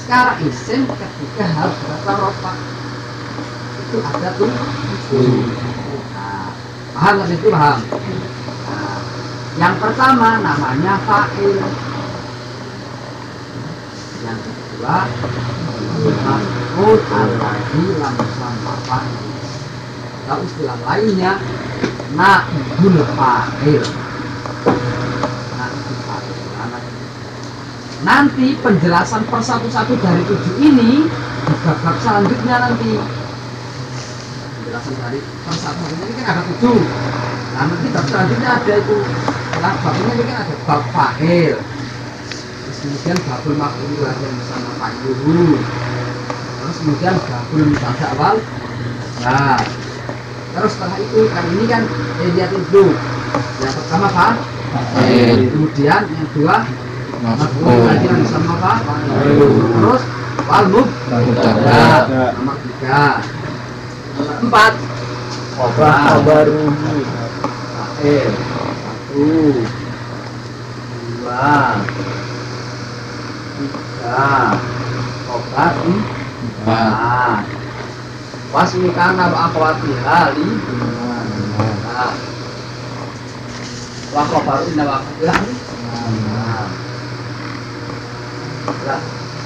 sekarang 0.05 0.37
isim 0.45 0.81
ketika 0.85 1.45
harus 1.57 1.75
dibaca 1.81 2.13
rofa 2.13 2.53
itu 2.53 2.78
ada 3.97 4.29
tuh 4.37 4.53
nah, 6.13 6.53
paham 6.93 7.15
nggak 7.25 7.33
itu 7.33 7.49
paham. 7.49 7.81
Nah, 8.69 9.01
yang 9.57 9.75
pertama 9.81 10.29
namanya 10.45 11.01
fa'il. 11.09 11.57
Yang 14.29 14.39
kedua 14.45 14.97
maf'ul 16.05 17.01
alladhi 17.01 17.85
lam 17.97 18.15
yusamma 18.21 18.75
fa'il 18.85 19.29
atau 20.29 20.45
istilah 20.45 20.79
lainnya 20.85 21.41
naibul 22.13 23.01
fa'il. 23.17 23.85
Nanti 28.05 28.53
penjelasan 28.61 29.25
per 29.33 29.41
satu-satu 29.41 29.97
dari 30.05 30.23
tujuh 30.29 30.55
ini 30.61 31.09
di 31.09 31.55
bab 31.65 31.97
selanjutnya 32.05 32.57
nanti 32.69 32.93
penjelasan 34.89 35.13
dari 35.13 35.21
per 35.45 35.53
satu-satunya 35.53 36.05
ini 36.09 36.15
kan 36.25 36.33
ada 36.33 36.43
tujuh 36.49 36.81
nah 37.49 37.63
nanti 37.67 37.87
bab 37.91 38.05
selanjutnya 38.09 38.51
ada 38.55 38.75
itu. 38.79 38.97
Setelah 39.49 39.75
bab 39.83 39.95
ini 39.99 40.11
ini 40.15 40.25
kan 40.29 40.37
ada 40.47 40.55
bab 40.65 40.83
fa'il. 40.95 41.57
Terus 41.59 42.77
kemudian 42.79 43.17
babul 43.27 43.55
maf'ul 43.59 44.05
yang 44.07 44.35
bersama 44.39 44.71
fa'iluhu 44.79 45.59
terus 46.59 46.77
kemudian 46.85 47.15
babul 47.17 47.63
mutaja 47.65 48.07
awal 48.17 48.35
nah 49.19 49.59
terus 50.53 50.73
setelah 50.77 50.99
itu 51.01 51.21
kan 51.33 51.45
ini 51.53 51.65
kan 51.69 51.83
eh, 52.23 52.31
lihat 52.39 52.51
itu. 52.55 52.85
Yang 53.59 53.73
pertama 53.83 54.07
apa 54.09 54.27
Fa'il. 54.69 55.49
kemudian 55.53 56.01
yang 56.09 56.27
kedua 56.33 56.57
Maf'ul. 57.19 57.67
Maf'ul. 57.67 57.83
lagi 57.83 58.07
yang 58.07 58.23
sama 58.31 58.55
apa? 58.63 58.73
Terus 59.03 60.03
wal 60.49 60.65
mub 60.71 60.87
Mubtada. 60.87 62.31
nomor 62.39 62.57
tiga 62.63 63.21
empat. 64.19 64.73
Khobar 65.59 65.95
khobaruhu. 66.11 66.71
Fa'il 67.75 68.31
satu. 68.31 69.31
Dua. 71.19 71.79
Tiga. 73.59 74.27
Khobar 75.27 75.75
empat. 75.83 77.43
Wasmi 78.49 78.91
kana 78.97 79.29
wa 79.29 79.53
akhwati 79.53 79.93
hali 80.09 80.51
nah. 81.85 82.17
Wa 84.09 84.23
khobar 84.25 84.65
inna 84.73 84.85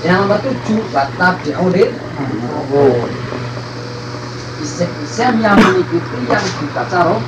yang 0.02 0.26
nomor 0.26 0.38
tujuh 0.42 0.82
batab 0.90 1.38
diaudit 1.46 1.94
isim-isim 4.62 5.42
yang 5.42 5.58
mengikuti 5.58 6.16
yang 6.30 6.46
dibaca 6.62 6.98
roh 7.02 7.20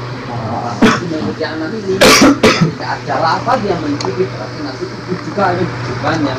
kemudian 1.05 1.61
nanti 1.61 1.79
ini. 1.85 1.97
Ketika 1.99 2.87
ada 2.97 3.15
lafaz 3.21 3.61
yang 3.67 3.79
mengikuti 3.83 4.25
berarti 4.25 4.59
nanti 4.65 4.85
itu 4.89 5.13
juga 5.29 5.43
ada 5.53 5.63
hubungannya 5.63 6.35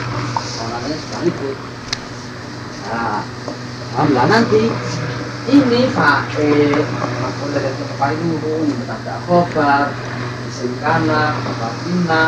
orangnya 0.65 0.97
ikut 1.27 1.57
nah 2.85 3.21
alhamdulillah 3.97 4.25
nanti 4.29 4.63
ini 5.45 5.81
fa'il 5.93 6.73
makul 7.21 7.49
dari 7.53 7.69
tempat 7.77 8.11
itu 8.17 8.53
ada 8.89 9.15
khobar 9.25 9.89
isim 10.49 10.73
kana 10.81 11.33
khobar 11.33 11.73
inna 11.89 12.23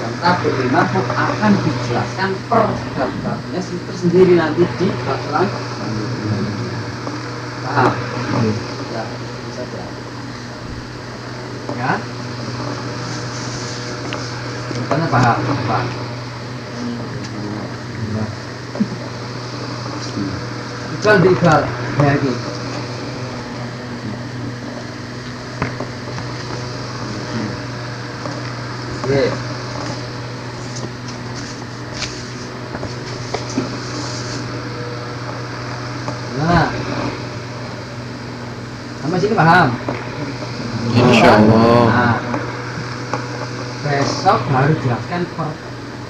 dan 0.00 0.12
tabi 0.20 0.48
marfu 0.72 1.00
akan 1.04 1.52
dijelaskan 1.64 2.30
per 2.48 2.64
bab-babnya 2.96 3.60
tersendiri 3.60 4.34
nanti 4.36 4.64
di 4.80 4.88
bab 5.04 5.48
paham. 7.74 7.92
Ya? 8.94 9.04
Bisa 9.50 9.62
ya 9.66 9.86
ya 11.74 11.98
Bukannya 14.84 15.06
paham 15.10 15.36
paham 15.66 15.86
Iqbal 20.94 21.16
di 21.20 21.28
Iqbal 21.34 21.62
lagi 21.98 22.32
Ye. 29.04 29.28
Nah, 36.40 36.66
sampai 39.04 39.20
sini 39.20 39.23
paham? 39.34 39.68
Insya 40.94 41.28
Allah. 41.42 41.82
Nah, 41.90 42.16
besok 43.84 44.38
baru 44.48 44.72
jelaskan 44.80 45.22
per, 45.36 45.48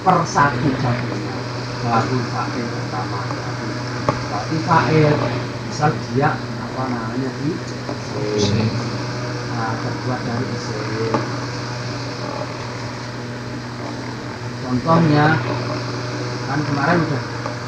per 0.06 0.16
satu 0.22 0.68
satunya 0.78 1.34
baru 1.84 2.18
fa'il 2.32 2.66
pertama 2.70 3.20
tapi 4.30 4.56
fa'il 4.62 5.14
misal 5.66 5.90
dia 6.14 6.38
apa 6.38 6.82
namanya 6.86 7.30
di 7.42 7.50
Isim. 8.38 8.70
nah, 9.52 9.74
terbuat 9.74 10.20
dari 10.22 10.46
isim 10.54 11.12
contohnya 14.64 15.26
kan 16.46 16.60
kemarin 16.62 16.98
udah 17.04 17.22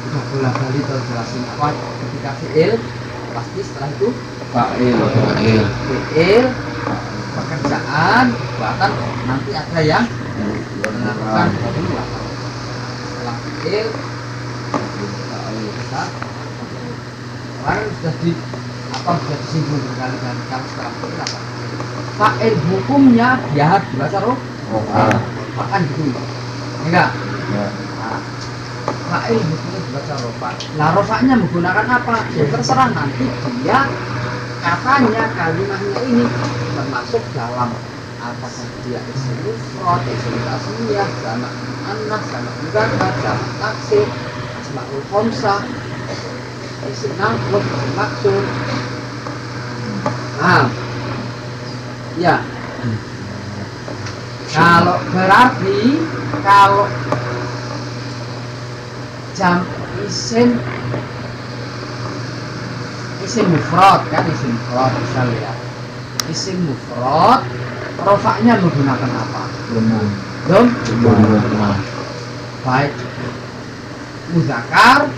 udah 0.07 0.23
bola 0.31 0.49
balik 0.55 0.83
tuh 0.87 1.01
jelasin 1.11 1.43
apa 1.51 1.67
ketika 1.75 2.31
fi'il 2.39 2.71
pasti 3.35 3.59
setelah 3.59 3.91
itu 3.91 4.09
Fa'il. 4.53 4.95
Fa'il. 4.95 5.63
fi'il 5.87 6.45
pekerjaan. 7.35 8.25
Bahkan 8.57 8.91
nanti 9.27 9.51
ada 9.53 9.79
yang 9.83 10.05
melakukan 10.81 11.47
perbuatan 11.61 12.21
setelah 12.97 13.35
fi'il 13.43 13.87
kemarin 17.57 17.87
sudah 17.99 18.13
di 18.23 18.31
apa 18.87 19.11
sudah 19.19 19.37
disinggung 19.43 19.81
berkali-kali. 19.83 20.41
Kalau 20.47 20.65
setelah 20.71 20.93
fi'il 20.95 21.19
apa? 21.19 21.39
Fa'il 22.17 22.53
hukumnya 22.71 23.29
dia 23.53 23.65
harus 23.67 23.87
dibaca 23.93 24.19
roh 24.23 24.37
Ah. 24.67 25.15
bahkan 25.55 25.79
gitu 25.87 26.11
enggak? 26.87 27.09
Ya. 27.55 27.65
Nah, 27.99 28.19
fa'il 29.07 29.39
hukumnya 29.39 29.79
dibaca 29.85 30.13
rofa 30.19 30.49
nah 30.75 30.87
rofanya 30.95 31.33
menggunakan 31.39 31.87
apa? 31.87 32.15
Ya 32.35 32.43
terserah 32.51 32.89
nanti 32.91 33.25
dia 33.63 33.79
katanya 34.67 35.31
kalimatnya 35.31 35.99
ini 36.11 36.25
termasuk 36.75 37.23
dalam 37.31 37.71
apakah 38.19 38.67
dia 38.83 38.99
isim 39.15 39.37
mufrad, 39.47 40.03
isim 40.11 40.35
tasniyah, 40.43 41.07
jamak 41.23 41.53
muannas, 41.55 42.23
jamak 42.27 42.53
mudzakkar, 42.59 43.13
jamak 43.23 43.51
taksir, 43.63 44.07
asmaul 44.59 45.03
khamsah, 45.07 45.63
isim 46.91 47.15
nafkh, 47.15 47.63
isim 47.63 47.91
maksud. 47.95 48.43
Paham? 50.35 50.67
Ya. 52.19 52.43
Kalau 54.51 54.99
berarti 55.15 55.79
kalau 56.43 56.91
jam 59.31 59.63
isim 60.03 60.59
isim 63.27 63.43
mufrad 63.51 64.07
kan 64.07 64.23
isim 64.31 64.55
mufrad 64.55 64.91
misal 65.03 65.27
ya. 65.35 65.51
Isim 66.31 66.57
mufrad 66.63 67.43
rofaknya 67.99 68.55
menggunakan 68.63 69.11
apa? 69.11 69.43
Lemah. 69.75 70.07
dom? 70.47 70.65
Baik. 72.63 72.95
Muzakar 74.31 75.11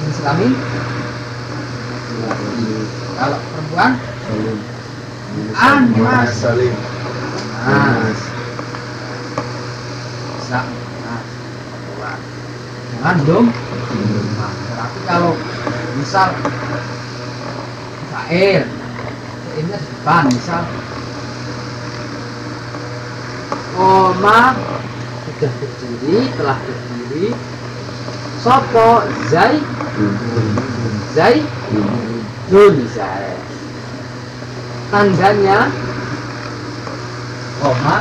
jenis 0.00 0.18
kelamin 0.22 0.52
kalau 3.14 3.38
perempuan? 3.54 3.92
Anas 5.54 6.30
Salim. 6.34 6.74
anas 7.62 8.20
jangan 13.00 13.16
dom. 13.24 13.46
Nah, 13.48 14.52
berarti 14.66 15.00
kalau 15.08 15.32
misal 15.96 16.28
Fair 18.30 18.62
ini 19.58 19.74
depan 19.74 20.30
misal 20.30 20.62
Oma 23.74 24.54
sudah 25.26 25.50
berdiri 25.58 26.30
telah 26.38 26.58
berdiri. 26.62 27.34
Sopo 28.38 29.02
Zai? 29.34 29.58
Zai 31.10 31.42
Dun 32.46 32.86
Zai. 32.94 33.34
Tandanya 34.94 35.66
Oma. 37.66 37.98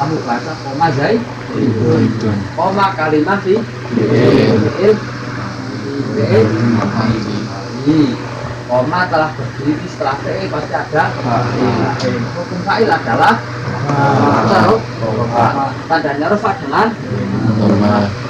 Kamu 0.00 0.16
baca 0.24 0.52
koma 0.64 0.88
Zai 0.96 1.35
koma 2.56 2.86
kalimat 2.96 3.38
fi 3.40 3.54
fi'il. 3.94 4.94
Fi'il. 7.84 8.12
Koma 8.66 9.06
telah 9.06 9.30
berdiri 9.38 9.86
setelah 9.86 10.16
fi'il 10.26 10.50
pasti 10.50 10.74
ada 10.74 11.04
hukum 12.34 12.60
fa'il 12.66 12.90
adalah 12.90 13.38
roh 14.66 14.80
tandanya 15.86 16.26
rofa 16.34 16.50
dengan 16.58 16.88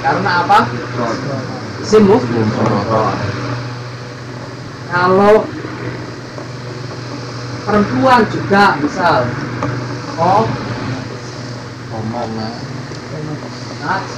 karena 0.05 0.31
apa? 0.45 0.59
Isim 1.81 2.05
kalau 4.87 5.43
perempuan 7.67 8.21
juga 8.31 8.63
misal 8.79 9.27
oh 10.15 10.45
Nas 13.77 14.09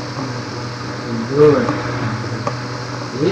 Undur 1.09 1.59
Di 3.19 3.31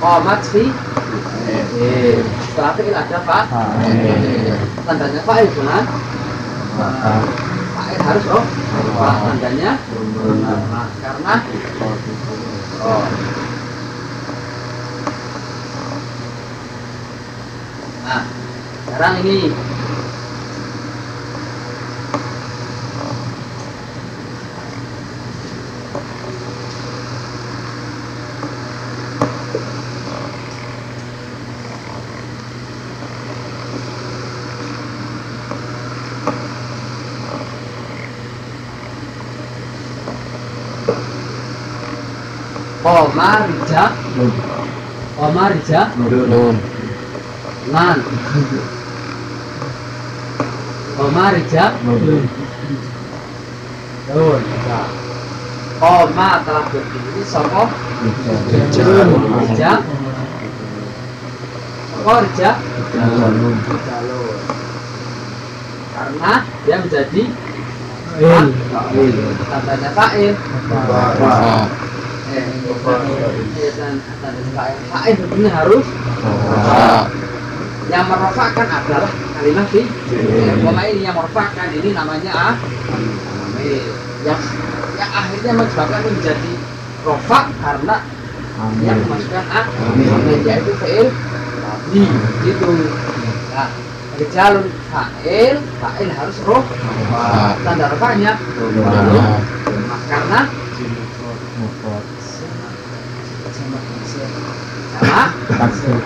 Komat 0.00 0.40
fi 0.48 0.64
Setelah 2.48 2.72
fi'il 2.72 2.96
ada 2.96 3.18
fa 3.28 3.38
Tandanya 4.88 5.20
fa'il 5.28 5.48
dengan 5.52 5.84
Fa'il 7.76 8.00
harus 8.00 8.24
oh 8.32 8.44
Fa 8.96 9.08
Tandanya 9.28 9.76
Karena 11.04 11.34
Oh 12.80 13.04
Nah 18.08 18.22
Sekarang 18.88 19.14
ini 19.20 19.73
Koma 43.34 43.46
rija 43.46 43.90
Koma 45.18 45.48
rija 45.48 45.86
Man 47.72 48.02
Koma 50.96 51.30
rija 51.30 51.70
Dun 54.14 54.42
Koma 55.80 56.28
telah 56.46 56.64
berdiri 56.72 57.24
Soko 57.26 57.68
Rija 58.52 59.78
Soko 61.90 62.20
rija 62.20 62.54
Jalur 62.94 64.36
Karena 65.94 66.32
dia 66.66 66.76
menjadi 66.78 67.24
Il. 68.14 68.46
Fa'il. 68.70 69.10
Tandanya 69.50 69.90
fa'il 69.90 70.38
Fa'il 74.54 74.76
Fa'il 74.90 75.14
hukumnya 75.22 75.50
harus 75.54 75.86
yang 77.84 78.08
merofakkan 78.08 78.68
adalah 78.68 79.12
kalimat 79.36 79.66
fi 79.68 79.82
Koma 80.64 80.82
ini 80.88 81.04
yang 81.04 81.14
merofakkan 81.14 81.68
ini 81.76 81.92
namanya 81.92 82.32
ah 82.32 82.54
yang 84.24 84.40
yang 84.96 85.10
akhirnya 85.12 85.52
menyebabkan 85.52 86.00
menjadi 86.08 86.52
rofak 87.04 87.44
karena 87.60 87.96
yang 88.82 88.98
memasukkan 89.04 89.44
ah 89.52 89.66
yaitu 90.42 90.72
fi'il 90.80 91.08
tadi 91.62 92.02
itu 92.48 92.70
nah 93.54 93.68
Rijalun 94.14 94.70
fa'il, 94.94 95.58
fa'il 95.82 96.10
harus 96.14 96.38
roh. 96.46 96.62
Tanda 97.66 97.90
rofaknya 97.90 98.38
karena 100.06 100.40
sama 104.94 105.22
Taksir. 105.50 105.98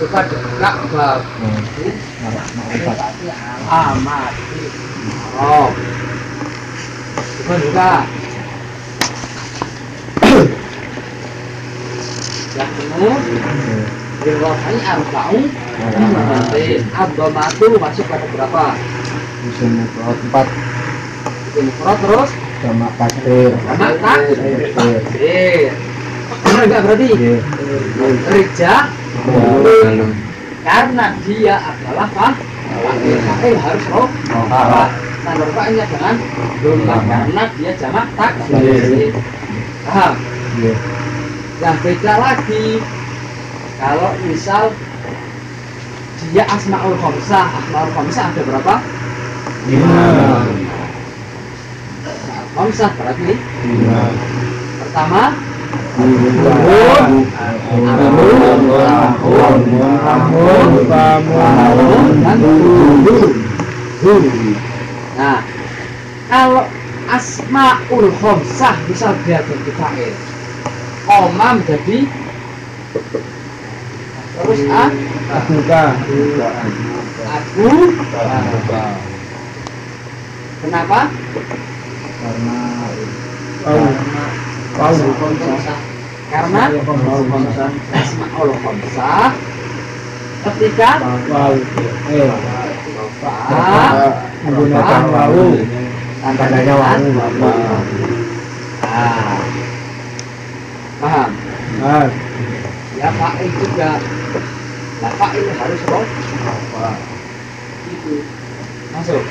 coba 0.00 0.20
buka 0.80 0.80
bab 0.90 1.22
amat 3.68 4.32
oh 5.36 5.68
coba 7.36 7.54
buka 7.60 7.92
yang 12.56 12.70
penuh 12.76 13.18
Dirwafai 14.20 14.76
arba'un 14.84 15.48
Abdomatu 16.92 17.66
masuk 17.80 18.04
pada 18.04 18.26
berapa? 18.36 18.76
Isim 19.48 19.80
mufrad 19.80 20.18
empat. 20.28 20.46
Mufrad 21.56 21.98
terus 22.04 22.30
Jamak 22.60 22.92
takdir. 23.00 23.56
Sama 23.64 23.88
tak? 23.96 24.18
Takdir. 24.76 25.72
Benar 26.30 26.64
nggak 26.66 26.82
berarti? 26.86 27.08
Iya. 27.10 27.36
Rija 28.30 28.74
Karena 30.60 31.06
dia 31.26 31.54
adalah? 31.58 32.08
Fa'il 32.10 33.18
Fa'il 33.18 33.56
harus 33.58 33.84
roh 33.90 34.08
Roh. 34.30 34.88
Tanda 35.20 35.44
rofaknya 35.44 35.84
dengan 35.90 36.16
Domba 36.62 36.96
Karena 37.04 37.42
dia 37.58 37.70
jamak 37.76 38.06
tak 38.14 38.32
Iya. 38.48 39.08
Paham? 39.84 40.14
Iya. 40.60 40.74
Yang 41.60 41.76
beda 41.84 42.12
lagi 42.16 42.66
Kalau 43.76 44.10
misal 44.24 44.64
Dia 46.30 46.44
asma'ul 46.46 46.96
khamsah 46.96 47.46
Asma'ul 47.48 47.92
khamsah 47.92 48.24
ada 48.30 48.42
berapa? 48.44 48.74
Lima. 49.68 50.04
Khamsah 52.50 52.90
berarti 52.96 53.32
Lima. 53.36 54.02
pertama 54.80 55.22
Dan. 64.00 64.22
Nah, 65.20 65.44
kalau 66.32 66.64
asmaul 67.10 68.08
khamsah 68.22 68.74
misal 68.88 69.12
dia 69.26 69.44
jadi 69.44 69.72
fa'il. 69.76 70.14
Koma 71.04 71.58
menjadi 71.58 72.06
terus 74.40 74.62
a 74.72 74.84
Buka. 75.50 75.82
aku 77.30 77.76
kenapa? 80.64 81.00
Pau. 84.76 84.94
Pau. 84.94 85.32
Karena 86.30 86.62
asmaul 87.90 88.50
khamsah 88.54 89.34
ketika. 90.46 90.90
Eh. 92.10 92.30
fa 93.18 93.34
Menggunakan 94.46 95.02
wau. 95.10 95.46
Tandanya 96.22 96.74
wau. 96.78 97.06
Ah. 98.86 99.38
Paham? 101.00 101.30
Ah. 101.82 102.06
Ya 103.00 103.08
fa'il 103.16 103.50
juga. 103.58 103.90
Nah, 105.00 105.12
fa'il 105.16 105.46
harus 105.50 105.80
roh. 105.88 106.06
Itu. 107.90 108.14
Masuk. 108.94 109.24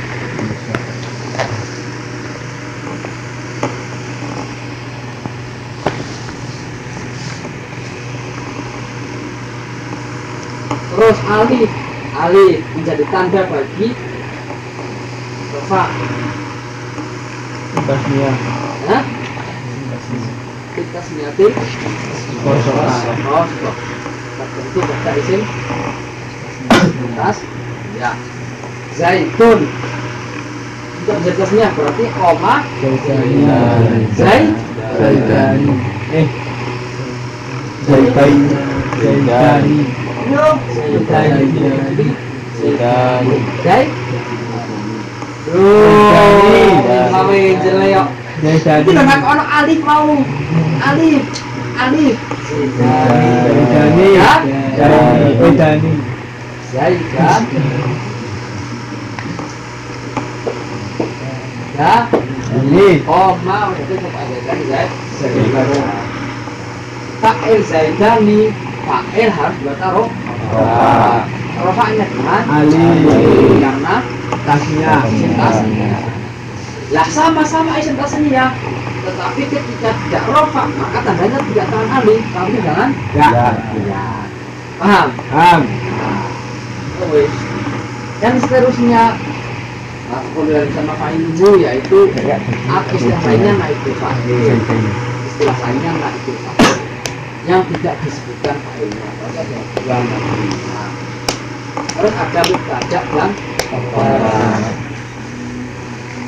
Terus 11.10 11.26
alif, 11.26 11.70
alif 12.22 12.62
menjadi 12.78 13.02
tanda 13.10 13.42
bagi 13.50 13.98
rofa. 15.58 15.90
Tasnia. 17.90 18.30
Hah? 18.86 19.02
Kosong. 22.46 22.78
kosong. 23.26 23.78
Tertentu 24.38 24.80
pada 24.86 25.12
isim 25.18 25.42
atas 26.70 27.42
ya 27.98 28.14
zaitun 28.94 29.66
untuk 29.66 31.18
jelasnya 31.26 31.74
berarti 31.74 32.06
koma 32.22 32.62
Zai- 34.14 34.54
Zaidani. 34.94 35.74
Eh. 36.14 36.28
Zaidani. 37.90 38.46
Zaidani. 39.02 39.99
Lho 40.30 40.50
nek 49.10 49.22
ono 49.32 49.44
alif 49.58 49.80
mau. 49.84 50.16
Alif. 50.80 51.24
Alif. 51.80 52.16
Zaidani. 52.80 54.08
Ya. 54.16 54.34
Zaidani. 54.78 55.94
Zaidan. 56.72 57.44
Ya. 61.80 61.96
Ini. 62.60 62.90
Oh, 63.08 63.32
mau 63.46 63.70
itu 63.76 63.94
kok 63.96 64.12
Zaidan 64.14 64.60
Zaid. 64.70 64.92
Fa'il 67.20 67.60
Zaidani. 67.64 68.69
Fa'il 68.90 69.30
harus 69.30 69.58
bertaruh. 69.62 70.10
Rofa'nya 71.62 72.06
dengan 72.10 72.42
Ali. 72.50 72.90
karena 73.62 73.96
tasnya. 74.50 74.94
Lah 76.90 77.06
sama-sama 77.06 77.78
isim 77.78 77.94
tasnya. 77.94 78.50
Tetapi 79.06 79.42
ketika 79.46 79.90
tidak 79.94 80.24
rofa 80.26 80.66
maka 80.74 81.00
tandanya 81.06 81.38
tidak 81.54 81.66
tangan 81.70 81.90
alif, 82.02 82.24
tapi 82.34 82.58
jangan 82.66 82.90
Ya. 83.14 83.30
ya. 83.86 84.06
Paham? 84.82 85.08
Am. 85.38 85.62
Oh, 87.00 87.08
wis. 87.14 87.32
Dan 88.20 88.42
seterusnya 88.42 89.16
aku 90.10 90.50
bilang 90.50 90.68
sama 90.74 90.94
fa'ilmu 90.98 91.62
yaitu 91.62 92.10
istilah 92.10 93.22
lainnya 93.22 93.54
naiku 93.54 93.92
fa'il 94.02 94.58
istilah 95.30 95.58
lainnya 95.62 95.92
naiku 95.94 96.34
fa'il 96.42 96.69
yang 97.50 97.66
tidak 97.66 97.98
disebutkan 98.06 98.62
dua 98.78 99.98
nama 99.98 100.86
terus 101.98 102.14
ada 102.14 102.42
mubtada 102.46 103.02
dan 103.02 103.32
khabar 103.74 104.62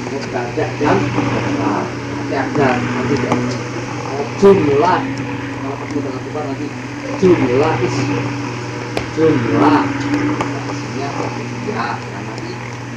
mubtada 0.09 0.65
dan 0.81 0.97
khabar 0.97 2.73
nanti 2.81 3.15
jumlah. 4.41 5.01
Kalau 5.61 5.75
kamu 5.77 5.97
dengan 6.01 6.21
khabar 6.25 6.43
nanti 6.49 6.67
jumlah 7.21 7.73
isi. 7.85 8.17
Jumlah. 9.13 9.81
Isinya 10.73 11.09
ya 11.69 11.89
nanti 12.01 12.51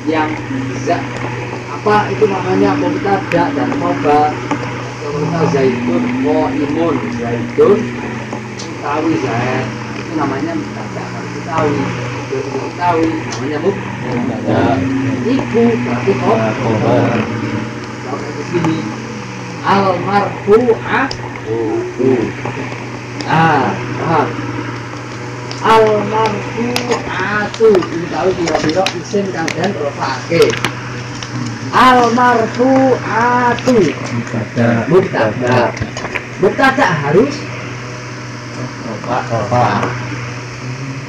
yang 0.08 0.32
bisa. 0.72 0.96
Apa 1.76 2.08
itu 2.08 2.24
namanya? 2.24 2.72
Mubtada 2.80 3.52
dan 3.52 3.68
khabar 3.76 4.32
Contohnya 5.04 5.44
zaitun 5.52 6.04
imun 6.24 6.96
zaitun 7.20 7.76
utawi 8.84 9.16
zaid 9.16 9.64
itu 9.96 10.12
namanya 10.12 10.52
diketahui 10.52 11.32
Kalau 11.48 11.72
tidak 11.72 12.44
diketahui 12.52 13.08
namanya 13.16 13.58
mubtada 13.64 14.60
iku 15.24 15.62
berarti 15.72 16.12
khabar 16.20 16.52
kalau 18.04 18.28
di 18.28 18.44
sini 18.52 18.78
al 19.64 19.96
marfu'ah 20.04 21.08
ah 23.24 23.72
paham 24.04 24.28
ini 26.60 26.92
tahu 28.12 28.28
kira-kira 28.36 28.84
isim 29.00 29.24
kang 29.32 29.48
den 29.56 29.72
rofake 29.80 30.52
al 31.72 32.12
marfu'atu 32.12 33.80
Pada. 34.28 34.68
mubtada 34.92 35.72
mubtada 36.44 36.86
harus 37.08 37.32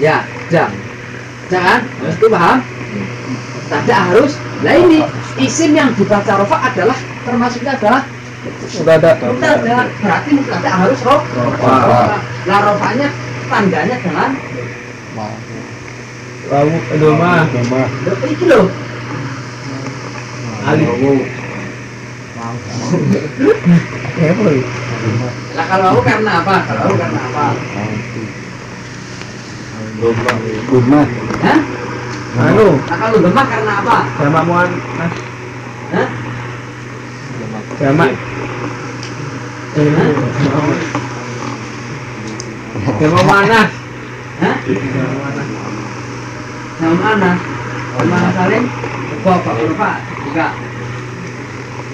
ya 0.02 0.28
jam 0.52 0.70
jangan 1.48 1.82
itu 2.10 2.26
paham 2.28 2.58
mubtada 3.56 3.98
harus 4.12 4.34
nah 4.63 4.74
ini 4.76 5.00
isim 5.39 5.72
yang 5.76 5.91
dibaca 5.96 6.36
rofa 6.41 6.58
adalah 6.72 6.98
termasuknya 7.26 7.74
adalah 7.80 8.04
Sudah 8.70 9.02
ada. 9.02 9.18
mubtada 9.26 9.89
berarti 10.04 10.30
mubtada 10.38 10.70
harus 10.70 11.00
rof 11.02 11.24
Rofa. 11.34 12.22
lah 12.46 12.60
rofanya 12.62 13.10
tandanya 13.50 13.96
dengan 14.02 14.32
Kamu 16.46 16.78
Doma. 17.02 17.41
Doma. 17.50 17.82
Loh, 18.06 18.18
iki 18.30 18.46
loh 18.46 18.70
Alif. 20.70 21.44
Boy. 24.36 24.58
lah 25.55 25.65
kalau 25.65 25.86
aku 25.95 26.01
karena 26.05 26.31
apa 26.43 26.55
kalau 26.67 26.81
aku 26.86 26.95
karena 26.99 27.21
apa 27.25 27.45
Guma. 30.67 31.01
Hah? 31.39 31.60
Anu, 32.36 32.67
Nah 32.84 32.97
kalau 32.99 33.17
lemah 33.23 33.45
karena 33.47 33.73
apa? 33.79 33.97
sama 34.19 34.41
muan. 34.43 34.69
Hah? 34.99 35.12
sama. 37.79 38.05
Sama 42.99 43.21
mana? 43.23 43.62
Hah? 44.43 44.55
Sama 46.75 46.95
mana? 46.99 47.31
Sama 47.95 48.05
mana 48.12 48.29
saling? 48.36 48.65
Bapak, 49.23 49.53
bapak, 49.58 49.95
juga. 50.27 50.47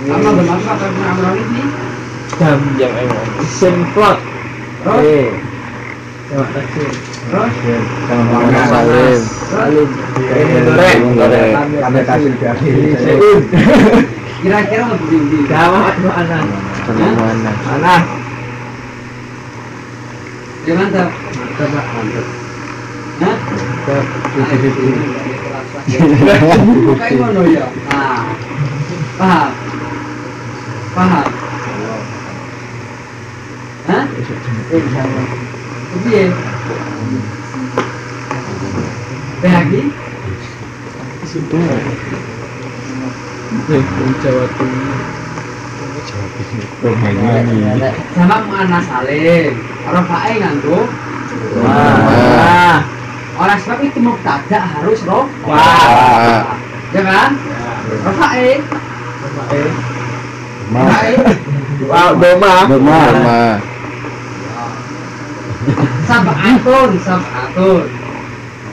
Apa 0.01 0.29
pernah 0.33 1.33
ini? 1.37 1.63
Jam 2.41 2.57
yang 2.81 2.89
emang. 2.97 3.27
Terus? 3.93 4.17
Eh. 4.97 5.29
Terima 6.25 6.45
kasih. 6.57 6.89
Terus? 7.29 7.53
Salim. 8.65 9.21
Salim. 9.45 9.89
Ini 10.25 10.59
goreng. 10.65 11.01
Goreng. 11.13 11.53
Kami 11.85 11.99
kasih 12.01 12.33
dari 12.41 12.97
Seun. 12.97 13.41
Kira-kira 14.41 14.89
mau 14.89 14.97
beli? 15.05 15.39
Coba 15.45 15.81
mantap. 20.81 21.09
Hah? 23.21 23.37
Ke 23.85 23.95
Kayak 26.97 27.17
ngono 27.21 27.41
ya. 27.53 27.65
Nah, 27.85 28.33
paham. 29.21 29.70
Paham 30.91 31.27
Hah? 33.82 34.06
Piye? 36.06 36.23
Lagi? 39.41 39.82
Jawa 44.21 44.45
Timur 44.54 44.97
Rohani 46.82 47.82
Sama 48.13 48.38
mana 48.45 48.80
salim. 48.86 49.54
Nganggo 49.82 50.80
Wah. 51.58 52.80
Orang 53.41 53.58
sebab 53.58 53.80
itu 53.82 53.97
mubtada 53.97 54.60
harus 54.62 55.01
roh. 55.10 55.25
Wah. 55.47 56.54
Ya 56.93 57.01
kan? 57.01 57.32
Rofae. 58.06 58.62
Ma. 60.71 60.88
Fae. 60.88 61.19
Wow, 61.84 62.12
doma. 62.15 62.53
Doma. 62.71 62.99
Sama. 63.03 63.41
Sab'atun, 66.07 66.89
sab'atun. 67.03 67.86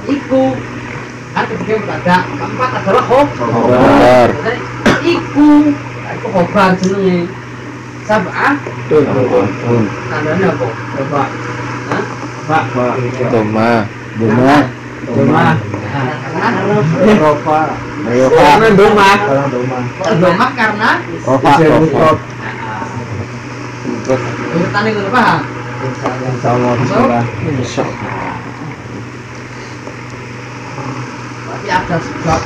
Iku 0.07 0.43
ketika 1.35 1.75
mubtada 1.75 2.17
keempat 2.23 2.71
adalah 2.83 3.05
khob. 3.07 3.29
Khobar. 3.35 4.29
Iku, 5.03 5.51
iku 6.15 6.27
khobar 6.31 6.71
jenenge. 6.79 7.27
Sab'ah 8.07 8.55
tandanya 10.09 10.49
apa? 10.55 10.67
Coba. 10.71 11.23
Hah? 11.91 12.05
Pak. 12.49 12.63
Pak. 12.73 12.95
Doma. 13.29 13.71
Doma. 14.17 14.57
Doma. 15.03 15.47
Nah, 15.89 16.05
karena 16.21 16.49
Rofa. 17.17 17.61
Rofa. 18.05 18.41
Jangan 18.45 18.73
doma. 18.77 19.11
Orang 20.05 20.53
karena. 20.53 20.91
Rofa. 21.25 21.53
Terus 24.09 24.23
urutannya 24.57 24.91
gue 24.97 25.13
paham. 25.13 25.41
Insya 27.49 27.85
Tapi 31.49 31.69
ada 31.69 31.97
sebab 32.01 32.41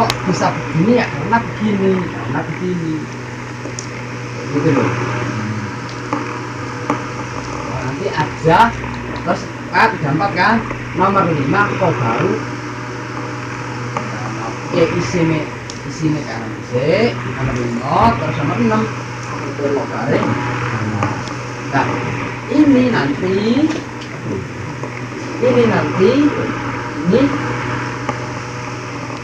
kok 0.00 0.10
bisa 0.24 0.46
begini 0.48 0.92
ya 0.98 1.06
karena 1.08 1.38
begini, 1.44 1.92
karena 2.00 2.40
begini. 2.48 2.94
Gitu 4.56 4.68
loh. 4.72 4.88
Nanti 7.84 8.06
ada 8.08 8.58
terus 9.20 9.42
kan 9.70 9.90
gampang 10.00 10.32
kan 10.32 10.56
nomor 10.98 11.24
lima 11.30 11.70
kok 11.78 11.92
baru. 11.94 12.32
Ya 14.74 14.84
isime 14.98 15.46
isime 15.86 16.20
kanan 16.26 16.54
C 16.70 16.74
nomor 17.14 17.54
lima 17.54 17.94
terus 18.18 18.36
nomor 18.42 18.56
enam. 18.58 18.82
Itu 19.46 19.64
kok 19.70 19.86
nah 21.70 21.86
ini 22.50 22.90
nanti 22.90 23.30
ini 25.38 25.62
nanti 25.70 26.10
ini 27.06 27.22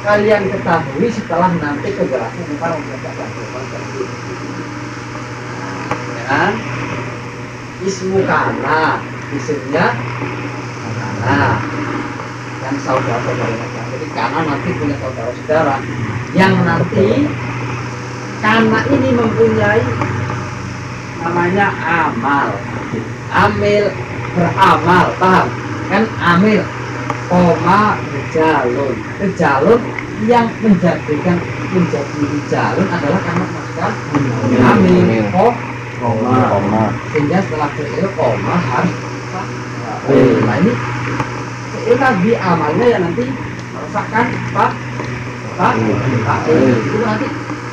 kalian 0.06 0.46
ketahui 0.54 1.10
setelah 1.10 1.50
nanti 1.58 1.90
kejelasan 1.90 2.46
bukan 2.54 2.78
mengerjakan 2.78 3.28
ya 6.14 6.22
kan? 6.30 6.52
Ismu 7.82 8.22
kana 8.24 9.02
isimnya 9.34 9.90
kana 11.20 11.50
yang 12.64 12.76
saudara 12.82 13.20
saudara 13.22 13.54
jadi 13.94 14.06
kana 14.12 14.38
nanti 14.44 14.70
punya 14.76 14.96
saudara 15.00 15.30
saudara 15.32 15.76
yang 16.34 16.54
nanti 16.64 17.08
kana 18.40 18.80
ini 18.92 19.10
mempunyai 19.16 19.82
namanya 21.20 21.66
amal. 21.82 22.50
Amil 23.26 23.90
beramal 24.36 25.06
paham? 25.18 25.46
Kan 25.90 26.04
amil 26.22 26.62
koma 27.26 27.98
rejalun. 28.14 28.94
Rejalun 29.18 29.80
yang 30.30 30.48
menjadikan 30.62 31.38
menjadi 31.74 32.20
rejalun 32.30 32.86
adalah 32.86 33.20
karena 33.26 33.44
masukan 33.50 33.92
amil 34.54 35.26
Koma. 35.96 36.36
Koma. 36.52 36.84
sehingga 37.08 37.40
setelah 37.40 37.72
fi'il 37.72 38.04
koma 38.12 38.54
harus 38.60 38.92
fi'il 40.06 40.40
nah 40.46 40.56
ini 40.62 40.72
fi'il 41.74 41.96
tadi 41.98 42.30
amalnya 42.38 42.86
ya 42.86 42.98
nanti 43.02 43.24
merupakan 43.74 44.24
apa 44.26 44.66
apa 45.56 45.66
fa'il 46.26 46.62
itu 46.80 46.98
nanti 47.02 47.26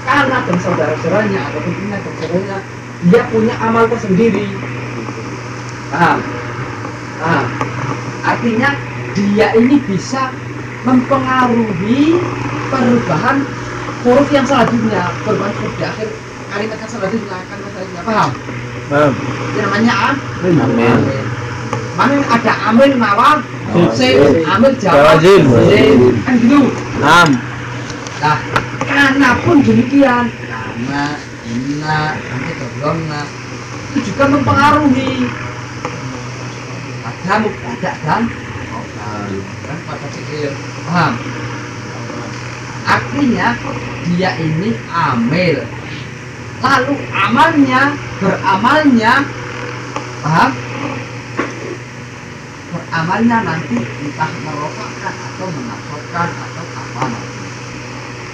karena 0.04 0.38
dan 0.44 0.58
saudara-saudaranya 0.60 1.42
ataupun 1.48 1.72
punya 1.80 1.98
dan 1.98 2.14
saudaranya 2.20 2.58
dia 3.04 3.22
punya 3.28 3.56
amal 3.60 3.84
tersendiri. 3.92 4.48
Paham? 5.92 6.20
Paham? 7.20 7.46
Artinya 8.24 8.70
dia 9.12 9.48
ini 9.60 9.78
bisa 9.84 10.32
mempengaruhi 10.88 12.20
perubahan 12.72 13.44
huruf 14.04 14.28
yang 14.32 14.48
selanjutnya 14.48 15.12
perubahan 15.24 15.54
huruf 15.60 15.74
di 15.76 15.84
akhir 15.84 16.08
kalimat 16.52 16.78
yang 16.80 16.92
selanjutnya 16.92 17.38
kalimat 17.48 17.72
selanjutnya. 17.76 18.02
Paham? 18.08 18.32
Paham. 18.88 19.14
Namanya 19.60 19.94
am 19.94 20.16
Amin. 20.44 21.00
Mana 21.94 22.18
ada 22.26 22.54
amil 22.74 22.92
nawar 22.98 23.38
sin 23.94 24.42
amil 24.46 24.74
Jawa 24.82 25.18
jawab. 25.18 25.22
Jin. 25.22 25.44
sin 25.70 25.98
kan 26.26 26.34
gitu. 26.42 26.62
Am. 27.04 27.30
nah 28.22 28.38
karena 28.84 29.30
pun 29.46 29.58
demikian. 29.62 30.26
Karena 30.34 31.04
inna 31.46 32.00
nanti 32.18 32.52
keblonna 32.58 33.22
itu 33.94 34.00
juga 34.10 34.24
mempengaruhi. 34.34 35.30
Pada 37.04 37.34
mubtada 37.44 37.92
dan 38.04 38.24
khobar 38.72 39.28
kan 39.64 39.78
pada 39.88 40.08
fikir 40.12 40.52
paham 40.88 41.14
artinya 42.84 43.48
dia 44.08 44.32
ini 44.40 44.76
amil. 44.92 45.58
Lalu 46.64 46.96
amalnya 47.12 47.82
beramalnya 48.24 49.14
paham 50.24 50.52
beramalnya 52.94 53.42
nanti 53.42 53.74
entah 53.82 54.30
merokakan 54.46 55.16
atau 55.18 55.50
menafsirkan 55.50 56.30
atau 56.30 56.66
apa. 56.78 57.04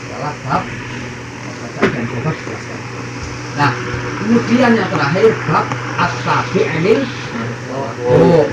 Adalah 0.04 0.36
bab. 0.43 0.63
Dan 1.80 2.04
nah 3.56 3.72
kemudian 4.19 4.72
yang 4.76 4.89
terakhir 4.91 5.32
bab 5.48 5.63
at-tabi'il 5.95 7.08
oh 8.04 8.43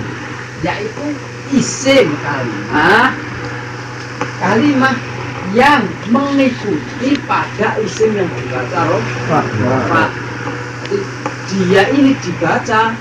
yaitu 0.63 1.07
isim 1.51 2.07
kalimat 2.23 3.11
kalimat 4.39 4.97
yang 5.59 5.83
mengikuti 6.15 7.19
pada 7.27 7.83
isim 7.83 8.15
yang 8.15 8.31
dibaca 8.31 8.81
roh 8.87 9.03
dia 11.51 11.83
ini 11.91 12.15
dibaca 12.23 12.95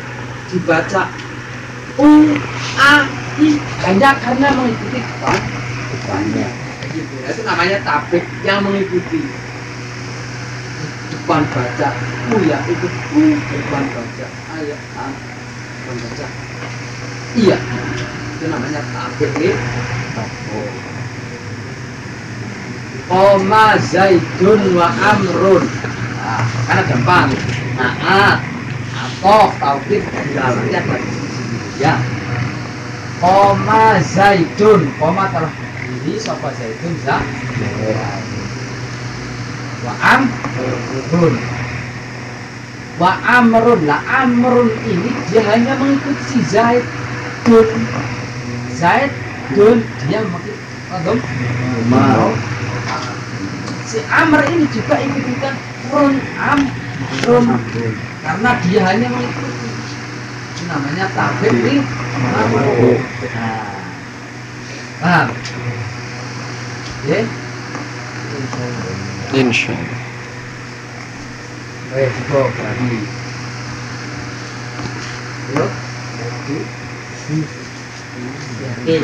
dibaca 0.49 1.01
u 2.01 2.33
a 2.79 2.91
i 3.39 3.49
hanya 3.83 4.09
karena 4.19 4.47
mengikuti 4.55 4.99
depan 4.99 5.39
depannya 5.91 6.65
itu 7.25 7.41
namanya 7.41 7.81
tabik 7.81 8.23
yang 8.45 8.61
mengikuti. 8.63 9.25
Depan 11.11 11.41
baca. 11.49 11.89
U 12.31 12.35
ya 12.45 12.57
itu. 12.69 12.87
U 13.17 13.23
depan 13.33 13.83
baca. 13.91 14.25
A 14.29 14.55
ya 14.61 14.77
a 14.95 15.05
depan 15.09 15.95
baca. 15.99 16.25
Iya. 17.35 17.57
Itu 18.37 18.45
namanya 18.47 18.81
tabik 18.93 19.31
ya. 19.41 19.55
Koma 23.05 23.77
Zaidun 23.81 24.61
wa 24.73 24.87
Amrun. 24.89 25.63
Nah, 26.15 26.41
karena 26.69 26.83
gampang. 26.89 27.29
Naat, 27.75 28.39
atau 28.95 29.51
nanti 29.51 29.99
ada 29.99 30.95
di 30.95 31.11
sini 31.11 31.59
ya. 31.75 31.99
Koma 33.21 33.97
Zaidun, 34.03 34.91
koma 34.99 35.31
telah 35.31 35.51
berdiri 35.51 36.19
sapa 36.19 36.51
Zaidun 36.55 36.93
za. 37.03 37.17
Wa 39.85 39.93
Amrun. 40.19 41.35
Wa 42.99 43.11
Amrun, 43.39 43.81
lah 43.87 44.01
Amrun 44.07 44.71
ini 44.87 45.11
dia 45.31 45.41
hanya 45.47 45.79
mengikuti 45.79 46.23
si 46.27 46.39
Zaidun. 46.47 47.67
Zaidun 48.75 49.83
dia 50.05 50.19
mengikuti? 50.23 50.65
Ma. 51.89 52.31
si 53.85 53.99
Amr 54.09 54.41
ini 54.49 54.65
juga 54.69 54.97
ikut-ikutan 54.97 55.55
run 55.93 56.15
Amrun 56.39 57.45
karena 58.25 58.51
dia 58.65 58.79
hanya 58.85 59.07
mengikuti 59.13 59.54
namanya 60.65 61.05
tabik 61.13 61.53
di 61.53 61.77
nah, 61.77 62.49
paham 65.01 65.29
ya 67.05 67.19
insya 69.35 69.75
Allah. 69.75 70.01
Eh, 71.95 72.07
cukup 72.11 72.51
lagi. 72.55 72.99
Yuk, 75.55 75.71
lagi. 76.19 76.59
Yakin. 78.63 79.01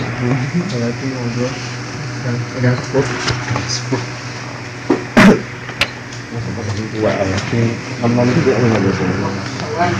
Lagi 0.75 1.05
ngobrol. 1.11 1.51
Dan 2.21 2.35
pegang 2.55 2.77
seput. 2.79 3.05
Seput. 3.67 4.03
Masa 6.31 6.49
pada 6.55 6.71
dua 6.95 7.11
ya. 7.11 7.37
Ini 7.51 8.31
juga 8.39 8.51
nggak 8.55 8.81
bisa. 8.87 9.03
Kawan. 9.59 9.93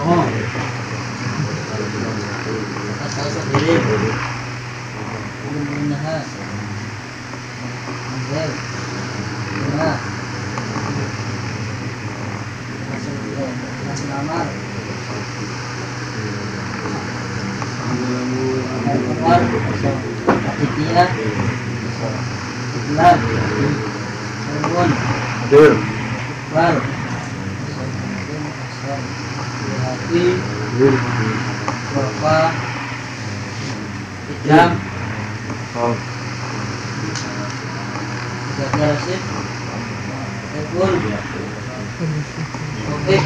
Oh. 0.00 0.24
Asal 3.04 3.26
sendiri. 3.30 3.74
Benar. 5.70 6.24
Benar. 8.28 8.50
Benar. 9.60 9.96
Masuk 12.90 13.16
ke 13.20 13.44
masuk 13.86 14.08
kamar. 14.08 14.46
Air 18.80 19.00
keluar. 19.04 19.40
Panitia. 20.42 21.04
Benar. 22.90 23.16
Bangun. 24.50 24.90
Adil. 25.46 25.72
Keluar. 26.50 26.74
Hati. 29.80 30.24
Adil. 30.74 30.94
Berapa? 31.90 32.54
Jam. 34.46 34.70
Oh. 35.74 35.94
Jaga. 38.54 38.88
Telepon. 40.54 40.94
Oke. 42.94 43.16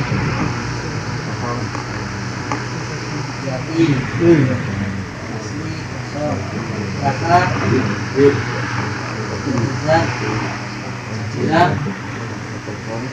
Jati. 3.44 3.84
Asli. 5.28 5.72
Kosong. 12.64 13.04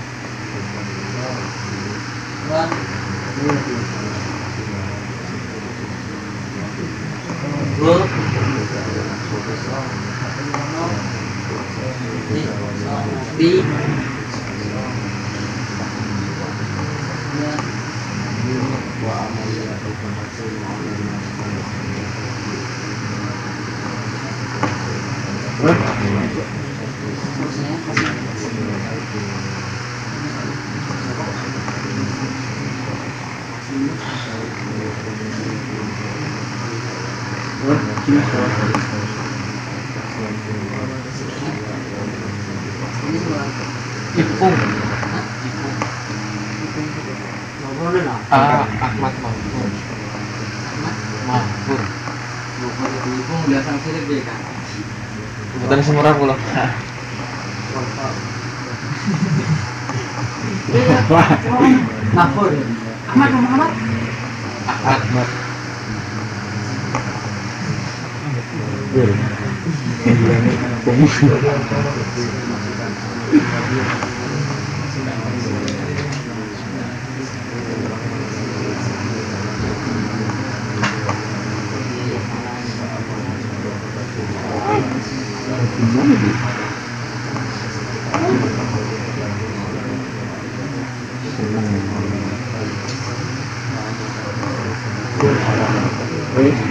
Wan. 2.47 2.69
Gol. 7.81 7.97
Bi. 13.37 13.63
Ini 33.71 33.95
semua. 33.97 34.61
Ipung. 37.61 37.77
Ah, 48.33 48.65
Ahmad 48.81 49.13
Mahfur. 49.21 49.69
Mahfur. 51.29 51.81
Bukan 52.61 52.89
itu 52.97 53.09
ibu 53.21 53.35
biasa 53.45 53.71
kan. 54.25 54.41
Bukan 55.61 55.79
semurah 55.85 56.13
pula. 56.17 56.33
Mahfud. 62.09 62.53
Ahmad 63.05 63.29
Muhammad. 63.37 63.71
Ahmad. 64.65 65.29
Adil. 68.93 69.31
Thank 96.33 96.70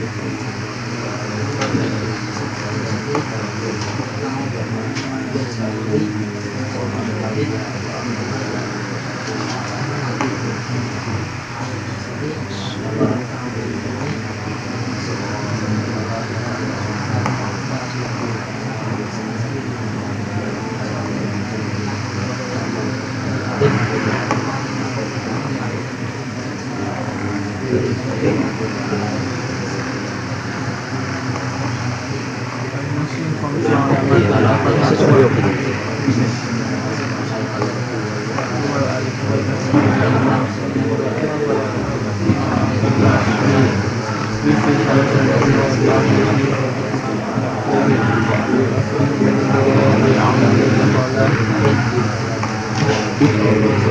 you. 53.21 53.90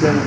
Jangan. 0.00 0.24